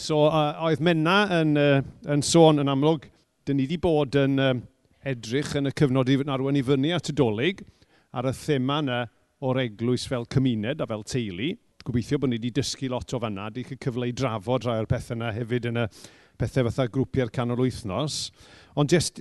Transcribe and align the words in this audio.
So 0.00 0.22
uh, 0.30 0.54
oedd 0.64 0.80
Menna 0.80 1.26
yn, 1.42 1.56
uh, 1.60 1.80
yn 2.08 2.22
sôn 2.24 2.62
yn 2.62 2.70
amlwg, 2.72 3.04
dyn 3.44 3.58
ni 3.60 3.66
wedi 3.66 3.76
bod 3.82 4.16
yn 4.16 4.40
um, 4.40 4.62
edrych 5.04 5.50
yn 5.58 5.68
y 5.68 5.72
cyfnod 5.76 6.08
i 6.08 6.16
arwen 6.24 6.56
i 6.56 6.62
fyny 6.64 6.94
at 6.96 7.10
y 7.12 7.14
dolyg 7.18 7.60
ar 8.16 8.30
y 8.30 8.32
thema 8.38 8.78
yna 8.80 9.00
o'r 9.44 9.60
eglwys 9.66 10.06
fel 10.08 10.24
cymuned 10.32 10.80
a 10.80 10.88
fel 10.88 11.04
teulu. 11.04 11.50
Gobeithio 11.84 12.20
bod 12.22 12.32
ni 12.32 12.38
wedi 12.40 12.52
dysgu 12.56 12.88
lot 12.88 13.12
o 13.12 13.20
fanna, 13.20 13.50
wedi 13.50 13.66
cael 13.68 13.82
cyfle 13.84 14.08
i 14.08 14.16
drafod 14.16 14.64
rhai 14.64 14.78
o'r 14.80 14.88
pethau 14.88 15.18
yna 15.18 15.34
hefyd 15.36 15.68
yn 15.68 15.82
y 15.82 15.86
pethau 16.40 16.70
fatha 16.70 16.88
grwpiau'r 16.96 17.34
canol 17.36 17.60
wythnos. 17.66 18.22
Ond 18.80 18.96
jyst, 18.96 19.20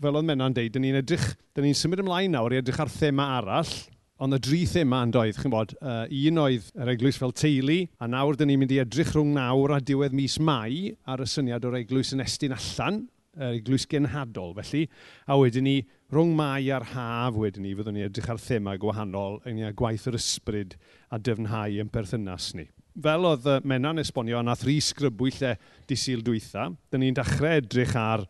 fel 0.00 0.16
oedd 0.16 0.30
Menna'n 0.30 0.56
deud, 0.56 0.72
dyn 0.72 0.86
ni'n 0.88 1.02
edrych, 1.02 1.34
dyn 1.52 1.68
ni'n 1.68 1.76
symud 1.76 2.00
ymlaen 2.00 2.32
nawr 2.32 2.56
i 2.56 2.62
edrych 2.62 2.80
ar 2.80 2.92
thema 2.96 3.28
arall, 3.42 3.76
Ond 4.24 4.32
y 4.32 4.38
dri 4.40 4.62
yma 4.80 5.02
yn 5.04 5.10
doedd, 5.12 5.36
chi'n 5.36 5.52
bod, 5.52 5.74
uh, 5.84 6.06
un 6.08 6.38
oedd 6.40 6.70
yr 6.80 6.90
eglwys 6.94 7.18
fel 7.20 7.34
teulu, 7.36 7.82
a 8.00 8.06
nawr 8.08 8.38
dyn 8.40 8.48
ni'n 8.48 8.62
mynd 8.62 8.70
i 8.72 8.78
edrych 8.80 9.10
rhwng 9.12 9.34
nawr 9.36 9.74
a 9.76 9.80
diwedd 9.84 10.14
mis 10.16 10.38
Mai 10.40 10.94
ar 11.04 11.20
y 11.20 11.26
syniad 11.28 11.66
o'r 11.68 11.76
eglwys 11.82 12.14
yn 12.16 12.24
estyn 12.24 12.54
allan, 12.56 13.02
yr 13.36 13.58
eglwys 13.58 13.84
genhadol 13.90 14.54
felly, 14.56 14.86
a 15.28 15.36
wedyn 15.36 15.68
ni 15.68 15.74
rhwng 16.14 16.32
mai 16.38 16.70
a'r 16.72 16.88
haf 16.94 17.36
wedyn 17.36 17.66
ni, 17.66 17.74
fyddwn 17.76 17.98
ni 17.98 18.06
edrych 18.06 18.30
ar 18.32 18.40
thema 18.40 18.78
gwahanol, 18.80 19.42
yn 19.44 19.60
ni 19.60 19.76
gwaith 19.76 20.08
yr 20.08 20.16
ysbryd 20.16 20.78
a 21.12 21.20
dyfnhau 21.20 21.76
yn 21.84 21.92
perthynas 21.92 22.54
ni. 22.56 22.70
Fel 23.04 23.28
oedd 23.28 23.50
Menna'n 23.68 24.00
esbonio, 24.00 24.40
a 24.40 24.46
nath 24.46 24.64
rhys 24.64 24.94
grybwyll 24.96 25.50
e 25.50 25.56
disil 25.90 26.24
dwytha, 26.24 26.70
dyn 26.88 27.04
ni'n 27.04 27.20
dechrau 27.20 27.58
edrych 27.60 27.92
ar 28.00 28.24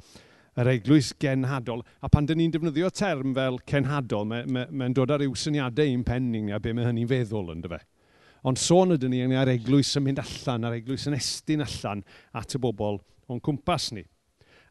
yr 0.60 0.70
eglwys 0.74 1.12
genhadol. 1.20 1.82
A 2.04 2.10
pan 2.12 2.28
dyn 2.28 2.38
ni'n 2.40 2.54
defnyddio 2.54 2.90
term 2.95 3.34
fel 3.36 3.58
cenhadol, 3.70 4.28
mae'n 4.30 4.52
ma, 4.54 4.64
ma, 4.70 4.88
dod 4.95 5.14
ar 5.14 5.24
yw 5.24 5.34
syniadau 5.38 5.90
i'n 5.90 6.06
penning 6.06 6.52
a 6.54 6.60
be 6.62 6.74
mae 6.76 6.88
hynny'n 6.88 7.10
feddwl 7.10 7.52
yn 7.54 7.64
dyfa. 7.64 7.80
Ond 8.45 8.60
sôn 8.60 8.95
ydyn 8.95 9.14
ni 9.14 9.38
ar 9.40 9.48
eglwys 9.48 9.95
yn 9.98 10.04
mynd 10.04 10.20
allan, 10.20 10.66
ar 10.68 10.76
eglwys 10.76 11.09
yn 11.09 11.16
estyn 11.16 11.64
allan 11.64 12.04
at 12.36 12.54
y 12.54 12.60
bobl 12.60 13.00
o'n 13.32 13.40
cwmpas 13.40 13.92
ni. 13.96 14.04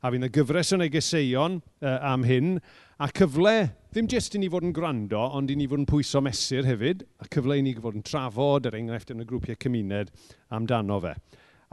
A 0.03 0.11
fi'n 0.11 0.27
y 0.27 0.29
gyfres 0.35 0.73
yn 0.75 0.83
egeseuon 0.83 1.61
uh, 1.81 1.97
am 2.11 2.25
hyn, 2.27 2.57
a 2.99 3.07
cyfle 3.15 3.55
ddim 3.93 4.09
jyst 4.11 4.35
i 4.35 4.41
ni 4.41 4.49
fod 4.51 4.65
yn 4.67 4.73
gwrando, 4.75 5.21
ond 5.37 5.51
i 5.51 5.55
ni 5.57 5.67
fod 5.69 5.81
yn 5.81 5.87
pwyso 5.89 6.21
mesur 6.21 6.67
hefyd, 6.67 7.05
a 7.23 7.27
cyfle 7.31 7.57
i 7.59 7.63
ni 7.63 7.73
fod 7.79 7.97
yn 7.97 8.05
trafod, 8.05 8.67
er 8.67 8.77
enghraifft 8.77 9.13
yn 9.15 9.23
y 9.23 9.27
grwpiau 9.29 9.57
cymuned, 9.63 10.11
amdano 10.53 10.99
fe. 11.03 11.15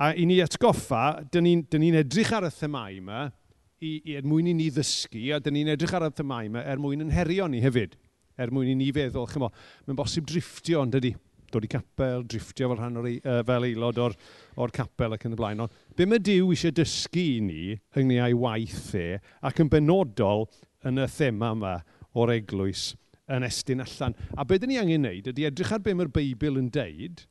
A 0.00 0.12
i 0.16 0.24
ni 0.28 0.38
atgoffa, 0.40 1.24
dyn 1.32 1.44
ni'n 1.48 1.82
ni 1.82 1.90
edrych 2.00 2.32
ar 2.36 2.46
y 2.48 2.52
themau 2.54 2.94
yma, 2.96 3.26
i, 3.80 3.96
i, 4.04 4.16
er 4.18 4.26
mwyn 4.28 4.50
i 4.50 4.54
ni 4.56 4.68
ddysgu, 4.72 5.30
a 5.32 5.40
dyn 5.40 5.56
ni'n 5.56 5.72
edrych 5.74 5.94
ar 5.96 6.04
y 6.06 6.12
thymau 6.16 6.48
yma 6.50 6.62
er 6.68 6.80
mwyn 6.80 7.06
yn 7.06 7.12
herio 7.14 7.48
ni 7.48 7.62
hefyd, 7.64 7.96
er 8.40 8.52
mwyn 8.52 8.74
i 8.74 8.76
ni 8.76 8.90
feddwl, 8.92 9.28
chymo, 9.30 9.48
mae'n 9.86 9.98
bosib 9.98 10.28
driftio, 10.28 10.82
ond 10.84 10.98
ydy, 11.00 11.14
dod 11.50 11.64
i 11.66 11.70
capel, 11.70 12.24
driftio 12.28 12.68
fel 12.70 12.78
rhan 12.78 13.00
o'r, 13.00 13.08
uh, 13.16 13.40
fel 13.48 13.66
aelod 13.66 14.00
o'r, 14.04 14.16
or 14.60 14.74
capel 14.74 15.16
ac 15.16 15.24
yn 15.26 15.34
y 15.34 15.40
blaen. 15.40 15.64
Ond, 15.64 15.80
be 15.96 16.06
mae 16.08 16.22
Dyw 16.22 16.52
eisiau 16.52 16.76
dysgu 16.76 17.24
i 17.24 17.40
ni 17.44 17.62
ynglyn 17.96 18.24
â'i 18.26 18.36
waith 18.38 18.92
e, 19.00 19.06
ac 19.48 19.64
yn 19.64 19.72
benodol 19.72 20.46
yn 20.86 21.00
y 21.00 21.08
thema 21.10 21.54
yma 21.56 21.74
o'r 22.20 22.36
eglwys 22.36 22.90
yn 23.30 23.46
estyn 23.46 23.82
allan. 23.82 24.16
A 24.36 24.44
be 24.44 24.60
dyn 24.60 24.74
ni 24.74 24.80
angen 24.80 25.06
wneud 25.06 25.32
ydy 25.32 25.48
edrych 25.48 25.72
ar 25.74 25.82
be 25.84 25.96
mae'r 25.96 26.12
Beibl 26.12 26.60
yn 26.60 26.70
deud, 26.74 27.24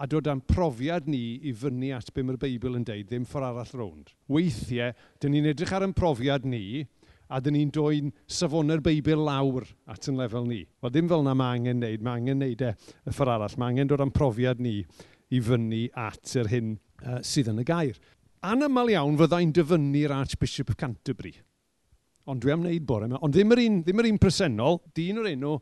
a 0.00 0.06
dod 0.08 0.28
â'n 0.32 0.40
profiad 0.48 1.08
ni 1.12 1.36
i 1.44 1.52
fyny 1.52 1.90
at 1.92 2.08
be 2.16 2.24
mae'r 2.24 2.40
Beibl 2.40 2.78
yn 2.78 2.86
deud, 2.88 3.08
ddim 3.10 3.26
ffordd 3.28 3.50
arall 3.50 3.74
rownd. 3.76 4.14
Weithiau, 4.32 4.94
dyn 5.20 5.34
ni'n 5.36 5.50
edrych 5.52 5.74
ar 5.76 5.84
ein 5.84 5.92
profiad 5.96 6.46
ni, 6.48 6.86
a 7.30 7.38
dyn 7.44 7.54
ni'n 7.58 7.72
dwy'n 7.74 8.08
safonau'r 8.38 8.80
Beibl 8.84 9.20
lawr 9.26 9.68
at 9.92 10.08
yn 10.08 10.16
lefel 10.18 10.48
ni. 10.48 10.62
Wel, 10.80 10.94
ddim 10.94 11.10
fel 11.10 11.26
na 11.26 11.36
mae 11.36 11.58
angen 11.58 11.82
wneud, 11.82 12.06
mae 12.06 12.22
angen 12.22 12.40
wneud 12.40 12.64
e 12.64 12.72
y 12.72 13.12
ffordd 13.12 13.34
arall. 13.36 13.58
Mae 13.60 13.74
angen 13.74 13.92
dod 13.92 14.06
â'n 14.06 14.14
profiad 14.16 14.64
ni 14.64 14.78
i 15.30 15.42
fyny 15.44 15.84
at 16.00 16.32
yr 16.40 16.48
hyn 16.50 16.72
uh, 17.04 17.20
sydd 17.20 17.52
yn 17.52 17.60
y 17.60 17.68
gair. 17.68 18.00
Anamal 18.40 18.90
iawn 18.94 19.20
fyddai'n 19.20 19.52
dyfynnu'r 19.54 20.16
Archbishop 20.16 20.72
of 20.72 20.80
Canterbury. 20.80 21.36
Ond 22.30 22.40
dwi 22.40 22.56
am 22.56 22.64
wneud 22.64 22.88
bore 22.88 23.04
yma. 23.04 23.20
Ond 23.20 23.36
ddim 23.36 23.52
yr 23.52 23.66
un, 23.66 23.80
ddim 23.84 24.00
yr 24.00 24.14
un 24.14 24.20
presennol, 24.22 24.80
dyn 24.96 25.20
o'r 25.20 25.28
enw 25.34 25.58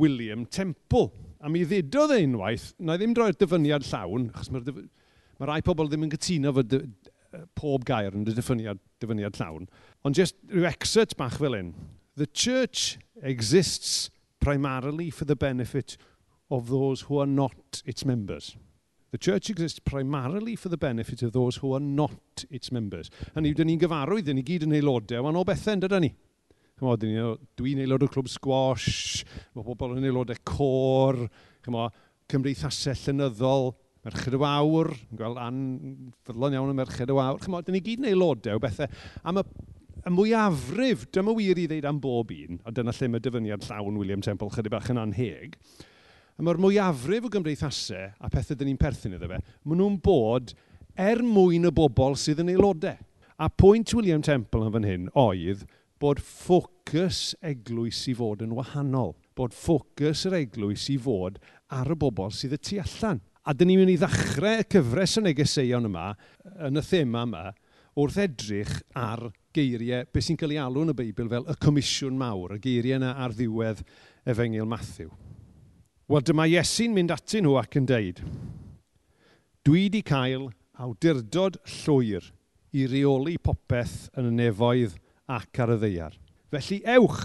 William 0.00 0.42
Temple 0.50 1.29
A 1.40 1.48
mi 1.48 1.64
ddedodd 1.64 2.12
e 2.16 2.20
unwaith, 2.26 2.72
na 2.84 2.98
ddim 3.00 3.14
droi'r 3.16 3.38
dyfyniad 3.40 3.86
llawn, 3.88 4.28
achos 4.34 4.50
mae'r 4.52 4.66
mae 5.40 5.48
rai 5.48 5.62
pobl 5.64 5.88
ddim 5.88 6.04
yn 6.04 6.12
gytuno 6.12 6.52
fod 6.58 6.76
pob 7.56 7.84
gair 7.88 8.16
yn 8.16 8.26
y 8.28 8.34
dyfyniad, 8.36 8.80
dyfyniad 9.00 9.38
llawn, 9.38 9.68
ond 10.04 10.18
just 10.18 10.36
rhyw 10.50 10.68
excerpt 10.68 11.16
bach 11.16 11.38
fel 11.40 11.56
un. 11.56 11.72
The 12.20 12.26
church 12.26 12.98
exists 13.22 14.10
primarily 14.40 15.10
for 15.10 15.24
the 15.24 15.36
benefit 15.36 15.96
of 16.50 16.68
those 16.68 17.02
who 17.02 17.20
are 17.20 17.26
not 17.26 17.82
its 17.86 18.04
members. 18.04 18.56
The 19.12 19.18
church 19.18 19.50
exists 19.50 19.78
primarily 19.78 20.56
for 20.56 20.68
the 20.68 20.76
benefit 20.76 21.22
of 21.22 21.32
those 21.32 21.56
who 21.56 21.72
are 21.74 21.80
not 21.80 22.44
its 22.50 22.70
members. 22.70 23.10
Hynny, 23.34 23.54
dyn 23.56 23.70
ni'n 23.70 23.80
gyfarwydd, 23.82 24.28
dyn 24.28 24.38
ni 24.38 24.44
gyd 24.46 24.66
yn 24.66 24.76
aelodau, 24.78 25.26
ond 25.26 25.40
o 25.40 25.46
bethau 25.46 25.74
yn 25.74 25.82
dydyn 25.82 26.06
ni. 26.06 26.10
Chymod, 26.80 27.02
dwi'n 27.60 27.80
aelod 27.82 28.06
o 28.06 28.08
clwb 28.08 28.28
squash, 28.32 29.20
mae 29.52 29.64
pobl 29.66 29.98
yn 29.98 30.06
aelod 30.08 30.30
e 30.32 30.36
y 30.38 30.40
cor, 30.48 31.18
cymdeithasau 32.32 32.96
llenyddol, 33.02 33.74
Merched 34.00 34.32
y 34.32 34.38
Wawr, 34.40 34.88
yn 35.12 35.18
gweld 35.18 35.40
an 35.44 35.58
ffyddlon 36.24 36.54
iawn 36.56 36.70
o 36.72 36.76
Merched 36.78 37.10
y 37.12 37.16
Wawr. 37.18 37.36
Chymod, 37.42 37.66
dyn 37.66 37.76
ni 37.76 37.82
gyd 37.84 38.00
yn 38.00 38.06
aelodau 38.08 38.56
e 38.56 38.56
o 38.56 38.62
bethau. 38.64 38.88
Am 39.28 39.42
y, 39.42 39.44
y 40.08 40.12
mwyafrif, 40.16 41.02
dyma 41.12 41.34
wir 41.36 41.60
i 41.60 41.66
ddeud 41.68 41.88
am 41.90 41.98
bob 42.00 42.32
un, 42.32 42.62
a 42.64 42.72
dyna 42.72 42.94
lle 42.96 43.10
mae 43.12 43.24
dyfyniad 43.26 43.66
llawn 43.66 43.98
William 44.00 44.24
Temple 44.24 44.48
chydig 44.54 44.72
bach 44.72 44.88
yn 44.88 45.02
anheg, 45.02 45.58
a 46.40 46.46
mae'r 46.46 46.62
mwyafrif 46.64 47.28
o 47.28 47.32
gymdeithasau 47.34 48.08
a 48.16 48.32
pethau 48.32 48.56
dyn 48.56 48.70
ni'n 48.70 48.80
perthyn 48.80 49.18
iddo 49.18 49.28
fe, 49.28 49.42
maen 49.68 49.82
nhw'n 49.82 50.00
bod 50.00 50.54
er 50.96 51.20
mwyn 51.20 51.68
y 51.68 51.74
bobl 51.76 52.16
sydd 52.16 52.40
yn 52.40 52.54
aelodau. 52.54 52.96
A 53.40 53.52
pwynt 53.52 53.92
William 53.96 54.24
Temple 54.24 54.64
yn 54.64 54.72
fan 54.78 54.88
hyn 54.88 55.12
oedd, 55.20 55.68
bod 56.00 56.20
ffocws 56.24 57.34
eglwys 57.44 58.02
i 58.08 58.14
fod 58.16 58.44
yn 58.44 58.54
wahanol. 58.56 59.14
Bod 59.36 59.54
ffocws 59.56 60.24
yr 60.28 60.38
eglwys 60.40 60.86
i 60.92 60.96
fod 61.00 61.40
ar 61.76 61.92
y 61.92 61.96
bobl 62.00 62.32
sydd 62.34 62.56
y 62.56 62.60
tu 62.60 62.78
allan. 62.82 63.20
A 63.44 63.54
dyn 63.56 63.70
ni'n 63.70 63.82
mynd 63.82 63.94
i 63.94 63.98
ddechrau 64.00 64.60
y 64.60 64.68
cyfres 64.72 65.16
y 65.20 65.24
negeseuon 65.24 65.88
yma, 65.88 66.10
yn 66.68 66.80
y 66.80 66.84
thema 66.84 67.24
yma, 67.26 67.42
wrth 68.00 68.20
edrych 68.20 68.74
ar 68.96 69.26
geiriau, 69.56 70.06
beth 70.12 70.26
sy'n 70.26 70.38
cael 70.40 70.54
ei 70.54 70.60
alw 70.62 70.84
yn 70.84 70.92
y 70.92 70.96
Beibl 70.98 71.30
fel 71.32 71.48
y 71.48 71.56
Comisiwn 71.64 72.20
Mawr, 72.20 72.56
y 72.56 72.62
geiriau 72.64 73.00
yna 73.00 73.14
ar 73.24 73.34
ddiwedd 73.36 73.82
Efengil 74.28 74.68
Matthew. 74.68 75.10
Wel, 76.10 76.24
dyma 76.26 76.46
Iesu'n 76.50 76.94
mynd 76.94 77.12
atyn 77.14 77.46
nhw 77.46 77.56
ac 77.60 77.76
yn 77.80 77.88
deud, 77.88 78.24
Dwi 79.60 79.82
wedi 79.84 80.00
cael 80.00 80.46
awdurdod 80.80 81.58
llwyr 81.68 82.30
i 82.72 82.86
reoli 82.88 83.34
popeth 83.36 84.06
yn 84.16 84.30
y 84.30 84.36
nefoedd 84.38 84.94
ac 85.30 85.62
ar 85.62 85.74
y 85.76 85.78
ddeiar. 85.80 86.16
Felly 86.50 86.80
ewch 86.96 87.22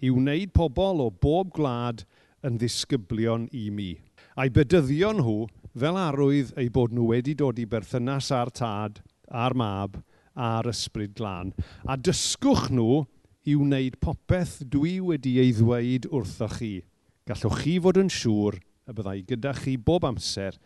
i 0.00 0.12
wneud 0.12 0.52
pobl 0.56 1.02
o 1.04 1.10
bob 1.10 1.52
gwlad 1.56 2.04
yn 2.46 2.58
ddisgyblion 2.60 3.48
i 3.56 3.68
mi. 3.74 3.92
A'i 4.36 4.52
bydyddio 4.52 5.12
nhw 5.16 5.36
fel 5.76 5.98
arwydd 6.00 6.54
ei 6.60 6.70
bod 6.72 6.94
nhw 6.96 7.10
wedi 7.12 7.34
dod 7.36 7.60
i 7.60 7.66
berthynas 7.68 8.30
a'r 8.32 8.52
tad, 8.54 9.00
a'r 9.28 9.56
mab, 9.56 9.98
a'r 10.36 10.68
ysbryd 10.72 11.16
glân. 11.16 11.52
A 11.88 11.96
dysgwch 11.96 12.70
nhw 12.72 13.04
i 13.46 13.56
wneud 13.56 13.98
popeth 14.02 14.58
dwi 14.72 14.98
wedi 15.04 15.36
ei 15.42 15.52
ddweud 15.56 16.08
wrthoch 16.12 16.58
chi. 16.60 16.72
Gallwch 17.26 17.60
chi 17.62 17.76
fod 17.82 18.00
yn 18.00 18.12
siŵr 18.12 18.58
y 18.86 18.94
byddai 18.94 19.20
gyda 19.28 19.52
chi 19.58 19.76
bob 19.76 20.06
amser 20.06 20.56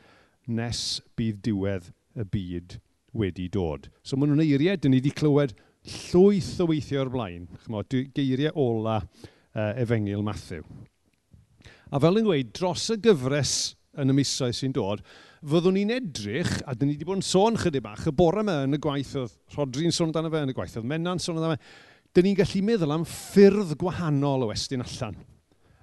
nes 0.51 1.01
bydd 1.17 1.43
diwedd 1.47 1.91
y 2.19 2.27
byd 2.35 2.79
wedi 3.17 3.49
dod. 3.53 3.89
So 4.03 4.17
maen 4.17 4.35
nhw'n 4.35 4.45
eiriau 4.45 4.79
dyn 4.79 4.95
ni 4.95 5.01
wedi 5.01 5.15
clywed 5.15 5.55
llwyth 5.87 6.61
o 6.61 6.69
weithio 6.69 7.05
o'r 7.05 7.13
blaen, 7.13 7.47
chymod, 7.65 7.97
geiriau 8.15 8.53
ola 8.61 9.01
uh, 9.01 9.73
efengil 9.81 10.25
Matthew. 10.25 10.65
A 11.91 11.99
fel 12.03 12.21
yn 12.21 12.27
dweud, 12.29 12.53
dros 12.55 12.87
y 12.95 12.99
gyfres 13.03 13.55
yn 13.99 14.13
y 14.13 14.17
misoedd 14.21 14.55
sy'n 14.55 14.75
dod, 14.77 15.03
fyddwn 15.41 15.79
ni'n 15.79 15.95
edrych, 15.97 16.53
a 16.69 16.77
dyn 16.77 16.91
ni 16.91 16.95
wedi 16.99 17.09
bod 17.09 17.19
yn 17.19 17.27
sôn 17.27 17.59
chydig 17.59 17.83
bach, 17.85 18.05
y 18.07 18.15
bore 18.15 18.45
yma 18.45 18.61
yn 18.67 18.77
y 18.77 18.83
gwaith 18.83 19.17
oedd 19.19 19.35
Rodri'n 19.57 19.95
sôn 19.95 20.11
amdano 20.11 20.31
fe, 20.31 20.45
yn 20.45 20.53
y 20.53 20.57
gwaith 20.57 20.77
oedd 20.79 20.89
Menna'n 20.91 21.23
sôn 21.23 21.41
amdano 21.41 21.57
fe, 21.57 21.75
dyn 22.15 22.29
ni'n 22.29 22.39
gallu 22.39 22.63
meddwl 22.69 22.95
am 22.95 23.09
ffyrdd 23.09 23.75
gwahanol 23.81 24.47
o 24.47 24.53
estyn 24.55 24.85
allan 24.85 25.19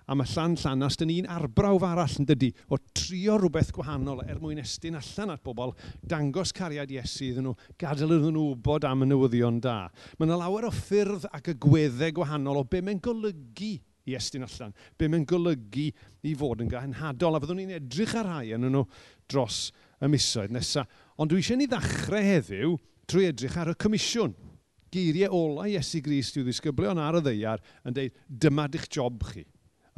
a 0.08 0.16
mae 0.16 0.30
llan 0.32 0.56
llanast 0.56 1.02
dyn 1.02 1.10
ni'n 1.12 1.28
arbrawf 1.32 1.84
arall 1.84 2.16
yn 2.22 2.28
dydy, 2.30 2.50
o 2.72 2.80
trio 2.96 3.36
rhywbeth 3.38 3.74
gwahanol 3.76 4.24
er 4.24 4.40
mwyn 4.40 4.62
estyn 4.62 4.96
allan 5.00 5.34
at 5.36 5.44
bobl, 5.44 5.74
dangos 6.00 6.54
cariad 6.56 6.92
Iesu 6.94 7.28
iddyn 7.32 7.50
nhw, 7.50 7.56
gadael 7.80 8.16
iddyn 8.16 8.32
nhw 8.36 8.46
wybod 8.54 8.88
am 8.88 9.04
y 9.04 9.10
newyddion 9.12 9.60
da. 9.64 9.90
Mae 10.16 10.30
yna 10.30 10.40
lawer 10.40 10.70
o 10.70 10.72
ffyrdd 10.72 11.28
ac 11.36 11.52
y 11.52 11.58
gweddau 11.68 12.16
gwahanol 12.22 12.62
o 12.62 12.66
be 12.72 12.82
mae'n 12.86 13.04
golygu 13.04 13.74
i 14.08 14.16
estyn 14.16 14.48
allan, 14.48 14.72
be 14.96 15.12
mae'n 15.12 15.28
golygu 15.28 15.90
i 16.24 16.36
fod 16.40 16.64
yn 16.64 16.72
gahenhadol, 16.72 17.36
a 17.36 17.44
fyddwn 17.44 17.66
ni'n 17.66 17.76
edrych 17.82 18.16
ar 18.16 18.32
rhai 18.32 18.56
yn 18.56 18.70
nhw 18.72 18.86
dros 19.28 19.68
y 20.00 20.08
misoedd 20.12 20.56
nesaf. 20.56 20.88
Ond 21.20 21.34
dwi 21.34 21.44
eisiau 21.44 21.60
ni 21.60 21.68
ddechrau 21.68 22.24
heddiw 22.24 22.78
trwy 23.12 23.28
edrych 23.34 23.60
ar 23.60 23.74
y 23.74 23.76
comisiwn 23.76 24.36
geiriau 24.94 25.36
ola 25.36 25.68
Iesu 25.68 26.00
Grist 26.04 26.38
i'w 26.40 26.46
ddisgyblion 26.48 27.00
ar 27.02 27.20
y 27.20 27.24
ddeiar 27.26 27.64
yn 27.84 27.96
dweud, 27.98 28.20
dyma 28.28 28.68
dych 28.72 28.88
job 28.94 29.20
chi 29.28 29.44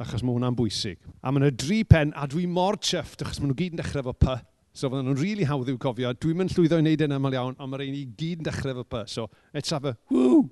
achos 0.00 0.24
mae 0.24 0.34
hwnna'n 0.34 0.56
bwysig. 0.56 1.00
A 1.20 1.32
mae 1.32 1.42
yna 1.42 1.50
dri 1.52 1.82
pen, 1.88 2.14
a 2.16 2.26
dwi 2.30 2.46
mor 2.48 2.78
chyfft, 2.80 3.24
achos 3.24 3.40
maen 3.40 3.52
nhw 3.52 3.58
gyd 3.58 3.76
yn 3.76 3.82
dechrau 3.82 4.04
efo 4.04 4.14
py. 4.16 4.36
So 4.72 4.88
fydden 4.88 5.08
nhw'n 5.10 5.18
rili 5.18 5.32
really 5.32 5.48
hawdd 5.50 5.68
i'w 5.72 5.80
cofio. 5.82 6.12
Dwi'n 6.14 6.38
mynd 6.38 6.54
llwyddo 6.54 6.78
i 6.78 6.84
wneud 6.84 7.04
yn 7.04 7.16
aml 7.16 7.36
iawn, 7.36 7.56
ond 7.58 7.72
mae'r 7.72 7.84
ein 7.88 7.98
i 7.98 8.04
gyd 8.06 8.40
yn 8.40 8.46
dechrau 8.46 8.72
efo 8.72 8.86
py. 8.86 9.02
So, 9.10 9.26
let's 9.54 9.74
have 9.74 9.88
a 9.90 9.96
woo! 10.12 10.48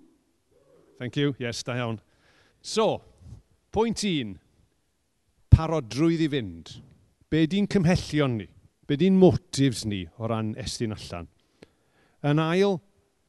Thank 0.99 1.17
you, 1.17 1.35
yes, 1.39 1.63
da 1.63 1.79
iawn. 1.79 2.01
So, 2.61 2.99
pwynt 3.73 4.03
un, 4.09 4.35
parodrwydd 5.55 6.27
i 6.27 6.31
fynd. 6.33 6.75
Be 7.31 7.47
di'n 7.51 7.69
cymhellion 7.71 8.37
ni? 8.41 8.49
Be 8.89 8.99
di'n 8.99 9.17
motifs 9.21 9.85
ni 9.87 10.03
o 10.19 10.29
ran 10.31 10.55
estyn 10.59 10.97
allan? 10.97 11.31
Yn 12.27 12.43
ail, 12.43 12.81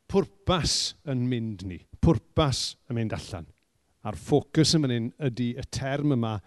pwrpas 0.09 0.95
yn 1.09 1.27
mynd 1.29 1.67
ni. 1.69 1.83
Pwrpas 2.01 2.73
yn 2.89 2.97
mynd 2.97 3.15
allan 3.15 3.49
a'r 4.09 4.17
ffocws 4.17 4.73
yn 4.77 4.85
mynd 4.85 5.27
ydy 5.29 5.51
y 5.59 5.65
term 5.73 6.15
yma 6.15 6.39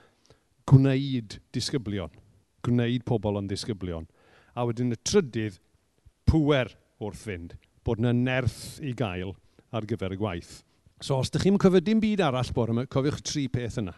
gwneud 0.69 1.39
disgyblion. 1.55 2.11
Gwneud 2.67 3.05
pobl 3.07 3.39
yn 3.41 3.51
disgyblion. 3.51 4.09
A 4.55 4.67
wedyn 4.67 4.95
y 4.95 4.99
trydydd, 5.07 5.59
pwer 6.29 6.73
wrth 7.03 7.25
fynd, 7.27 7.57
bod 7.87 8.03
yna 8.03 8.13
nerth 8.17 8.79
i 8.83 8.93
gael 8.97 9.35
ar 9.75 9.87
gyfer 9.89 10.15
y 10.15 10.21
gwaith. 10.21 10.61
So 11.03 11.19
os 11.19 11.33
ydych 11.33 11.49
chi'n 11.49 11.59
cofio 11.63 11.83
dim 11.83 12.03
byd 12.03 12.23
arall 12.23 12.53
bore 12.55 12.75
yma, 12.75 12.87
cofiwch 12.87 13.23
tri 13.27 13.49
peth 13.51 13.81
yna. 13.83 13.95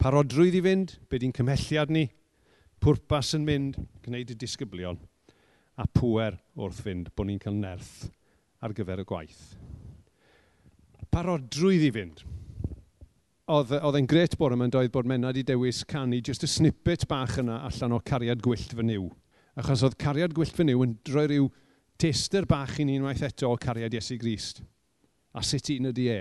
Parodrwydd 0.00 0.56
i 0.58 0.62
fynd, 0.64 0.96
be 1.10 1.20
di'n 1.20 1.34
cymhelliad 1.36 1.92
ni, 1.94 2.06
pwrpas 2.82 3.34
yn 3.36 3.44
mynd, 3.46 3.76
gwneud 4.06 4.32
y 4.32 4.38
disgyblion, 4.40 4.98
a 5.78 5.86
pwer 5.94 6.40
wrth 6.58 6.80
fynd 6.86 7.12
bod 7.14 7.28
ni'n 7.28 7.42
cael 7.42 7.58
nerth 7.60 8.08
ar 8.64 8.74
gyfer 8.76 9.04
y 9.04 9.06
gwaith. 9.08 9.44
Parodrwydd 11.10 11.86
i 11.86 11.92
fynd 11.94 12.24
oedd 13.50 13.96
e'n 13.98 14.06
gret 14.06 14.36
bore 14.38 14.54
yma'n 14.54 14.70
doedd 14.70 14.92
bod 14.94 15.08
menna 15.10 15.32
i 15.34 15.42
dewis 15.46 15.82
canu 15.88 16.20
just 16.22 16.44
y 16.46 16.48
snippet 16.50 17.06
bach 17.10 17.40
yna 17.40 17.56
allan 17.66 17.96
o 17.96 17.98
cariad 18.06 18.42
gwyllt 18.44 18.74
fy 18.76 18.84
niw. 18.86 19.08
Achos 19.58 19.82
oedd 19.86 19.96
cariad 19.98 20.34
gwyllt 20.36 20.54
fy 20.54 20.68
niw 20.68 20.84
yn 20.84 20.92
droi 21.06 21.24
rhyw 21.26 21.48
tester 22.00 22.46
bach 22.46 22.78
i 22.78 22.86
ni 22.86 23.00
unwaith 23.00 23.24
eto 23.26 23.50
o 23.50 23.56
cariad 23.58 23.96
Iesu 23.96 24.18
Grist. 24.20 24.62
A 25.34 25.42
sut 25.42 25.72
un 25.74 25.90
ydi 25.90 26.06
e? 26.12 26.20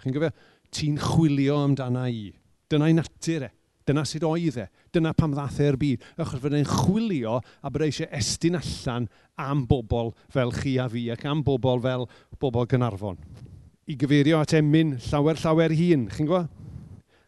Chi'n 0.00 0.14
gyfer, 0.16 0.32
ti'n 0.72 0.96
chwilio 1.00 1.58
amdana 1.60 2.06
i. 2.08 2.30
Dyna'i 2.72 2.96
natur 2.96 3.44
e. 3.50 3.50
Dyna 3.84 4.06
sut 4.08 4.24
oedd 4.24 4.56
e. 4.62 4.66
Dyna 4.94 5.12
pam 5.16 5.34
ddath 5.36 5.60
e'r 5.60 5.76
byd. 5.80 6.06
Achos 6.16 6.40
fydde'n 6.40 6.68
chwilio 6.68 7.40
a 7.40 7.72
bod 7.72 7.84
eisiau 7.84 8.08
estyn 8.16 8.56
allan 8.56 9.10
am 9.36 9.66
bobl 9.68 10.14
fel 10.32 10.54
chi 10.56 10.78
a 10.80 10.88
fi 10.88 11.10
ac 11.12 11.28
am 11.28 11.44
bobl 11.44 11.84
fel 11.84 12.08
bobl 12.40 12.68
Gynarfon. 12.70 13.20
I 13.90 13.98
gyfeirio 14.00 14.40
at 14.40 14.56
emyn 14.56 14.96
llawer 15.10 15.36
llawer 15.40 15.76
hun, 15.76 16.08
chi'n 16.14 16.30
gwybod? 16.30 16.59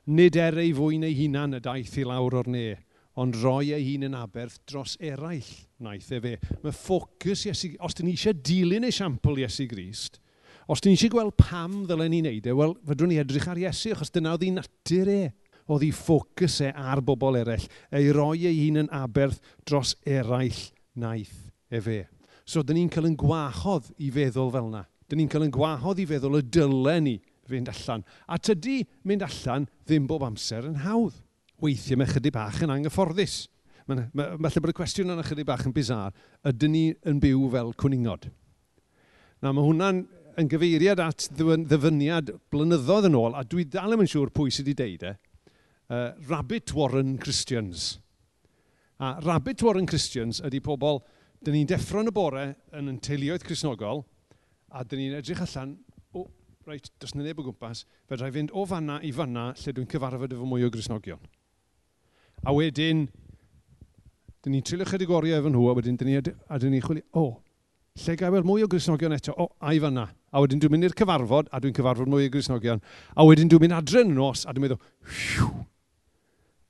nid 0.06 0.36
er 0.38 0.58
ei 0.58 0.72
fwyn 0.74 1.04
ei 1.06 1.14
hunan 1.14 1.54
y 1.58 1.60
daeth 1.62 1.94
i 2.00 2.06
lawr 2.06 2.40
o'r 2.40 2.50
ne, 2.50 2.66
ond 3.20 3.36
roi 3.42 3.72
ei 3.76 3.84
hun 3.92 4.08
yn 4.08 4.16
aberth 4.18 4.58
dros 4.66 4.96
eraill 4.98 5.50
naeth 5.82 6.10
e 6.16 6.20
fe. 6.24 6.34
Mae 6.64 6.74
ffocws 6.74 7.46
Iesu, 7.46 7.74
os 7.84 7.94
dyn 7.94 8.08
ni 8.10 8.16
eisiau 8.16 8.34
dilyn 8.34 8.88
esiampl 8.88 9.42
Iesu 9.42 9.68
Grist, 9.70 10.18
os 10.66 10.82
dyn 10.82 10.92
ni 10.92 10.98
eisiau 10.98 11.14
gweld 11.14 11.36
pam 11.38 11.82
ddylen 11.86 12.10
ni 12.10 12.22
wneud 12.24 12.48
e, 12.48 12.56
wel, 12.56 12.74
fydwn 12.88 13.12
ni 13.12 13.20
edrych 13.22 13.48
ar 13.52 13.60
Iesu, 13.60 13.94
achos 13.94 14.12
dyna 14.14 14.34
oedd 14.34 14.46
ei 14.48 14.54
natur 14.56 15.12
e. 15.12 15.22
Oedd 15.70 15.84
ei 15.86 15.92
ffocws 15.94 16.56
e 16.66 16.72
ar 16.74 16.98
bobl 17.06 17.38
eraill, 17.38 17.68
ei 17.94 18.08
roi 18.10 18.48
ei 18.48 18.56
hun 18.64 18.80
yn 18.82 18.88
aberth 18.98 19.38
dros 19.68 19.94
eraill 20.02 20.64
naeth 20.98 21.36
e 21.70 21.80
fe. 21.80 22.00
So, 22.42 22.64
dyn 22.66 22.80
ni'n 22.80 22.90
cael 22.90 23.06
yn 23.06 23.14
gwahodd 23.20 23.92
i 24.02 24.08
feddwl 24.10 24.50
fel 24.50 24.66
yna. 24.72 24.82
Dyn 25.06 25.22
ni'n 25.22 25.30
cael 25.30 25.46
yn 25.46 25.54
gwahodd 25.54 26.00
i 26.02 26.08
feddwl 26.10 26.40
y 26.40 26.42
dylen 26.50 27.06
ni 27.06 27.14
fynd 27.48 27.70
allan. 27.72 28.04
A 28.28 28.38
tydi 28.38 28.82
mynd 29.08 29.24
allan 29.26 29.68
ddim 29.86 30.06
bob 30.10 30.24
amser 30.26 30.68
yn 30.68 30.82
hawdd. 30.84 31.18
Weithiau 31.62 32.00
mae 32.00 32.10
chydig 32.10 32.34
bach 32.34 32.62
yn 32.64 32.72
anghyfforddus. 32.74 33.46
Mae, 33.90 34.06
bod 34.38 34.70
y 34.70 34.76
cwestiwn 34.78 35.12
yna 35.14 35.24
chydig 35.26 35.46
bach 35.46 35.66
yn 35.66 35.74
bizar. 35.74 36.14
Ydyn 36.46 36.74
ni 36.74 36.84
yn 37.08 37.20
byw 37.22 37.48
fel 37.52 37.72
cwningod? 37.78 38.28
Na, 39.42 39.50
mae 39.50 39.64
hwnna'n 39.66 40.04
yn 40.40 40.48
gyfeiriad 40.48 41.02
at 41.02 41.26
ddyfyniad 41.36 42.30
blynyddoedd 42.52 43.08
yn 43.10 43.18
ôl, 43.18 43.34
a 43.36 43.42
dwi 43.44 43.66
dal 43.68 43.96
yn 43.96 44.08
siŵr 44.08 44.32
pwy 44.34 44.52
sydd 44.54 44.70
wedi 44.70 44.78
deud 44.78 45.06
e, 45.10 45.12
uh, 45.92 46.08
rabbit 46.30 46.72
warren 46.76 47.16
Christians. 47.20 47.96
A 49.02 49.16
rabbit 49.26 49.64
warren 49.66 49.88
Christians 49.90 50.40
ydy 50.46 50.62
pobl, 50.64 51.02
dyn 51.42 51.58
ni'n 51.58 51.70
deffro'n 51.72 52.08
y 52.08 52.14
bore 52.14 52.46
yn 52.78 52.88
yn 52.92 53.00
teuluoedd 53.02 53.44
Cresnogol, 53.44 54.04
a 54.72 54.86
dyn 54.86 55.02
ni'n 55.02 55.18
edrych 55.18 55.42
allan 55.44 55.76
reit, 56.66 56.90
does 57.00 57.14
na 57.14 57.24
neb 57.26 57.40
o 57.40 57.44
gwmpas, 57.46 57.84
fe 58.08 58.18
rai 58.20 58.30
fynd 58.34 58.52
o 58.54 58.64
fanna 58.68 58.98
i 59.02 59.12
fanna 59.14 59.50
lle 59.58 59.74
dwi'n 59.76 59.88
cyfarfod 59.90 60.34
efo 60.34 60.46
mwy 60.48 60.66
o 60.66 60.70
grisnogion. 60.72 61.22
A 62.42 62.54
wedyn, 62.56 63.06
dyn 64.42 64.56
ni'n 64.56 64.66
trilio 64.66 64.86
chydig 64.88 65.10
oriau 65.10 65.40
efo 65.40 65.52
nhw, 65.52 65.64
a 65.70 65.76
wedyn 65.78 65.98
dyn 66.00 66.10
ni, 66.10 66.18
a 66.18 66.60
dyn 66.60 66.74
ni 66.74 66.82
chwilio, 66.82 67.06
o, 67.12 67.24
oh, 67.24 67.34
lle 68.02 68.16
gael 68.18 68.46
mwy 68.46 68.64
o 68.66 68.70
grisnogion 68.70 69.14
eto, 69.16 69.34
o, 69.34 69.48
oh, 69.48 69.56
a 69.60 69.74
i 69.74 69.82
fanna. 69.82 70.06
A 70.32 70.40
wedyn 70.40 70.62
dwi'n 70.62 70.72
mynd 70.72 70.88
i'r 70.88 70.96
cyfarfod, 70.96 71.50
a 71.52 71.60
dwi'n 71.60 71.76
cyfarfod 71.76 72.08
mwy 72.08 72.30
o 72.30 72.32
grisnogion. 72.32 72.80
A 73.14 73.26
wedyn 73.28 73.50
dwi'n 73.52 73.66
mynd 73.66 73.76
adre 73.76 74.06
yn 74.06 74.14
nos, 74.16 74.46
a 74.46 74.54
dwi'n 74.54 74.64
meddwl, 74.64 74.80
hiw, 75.18 75.50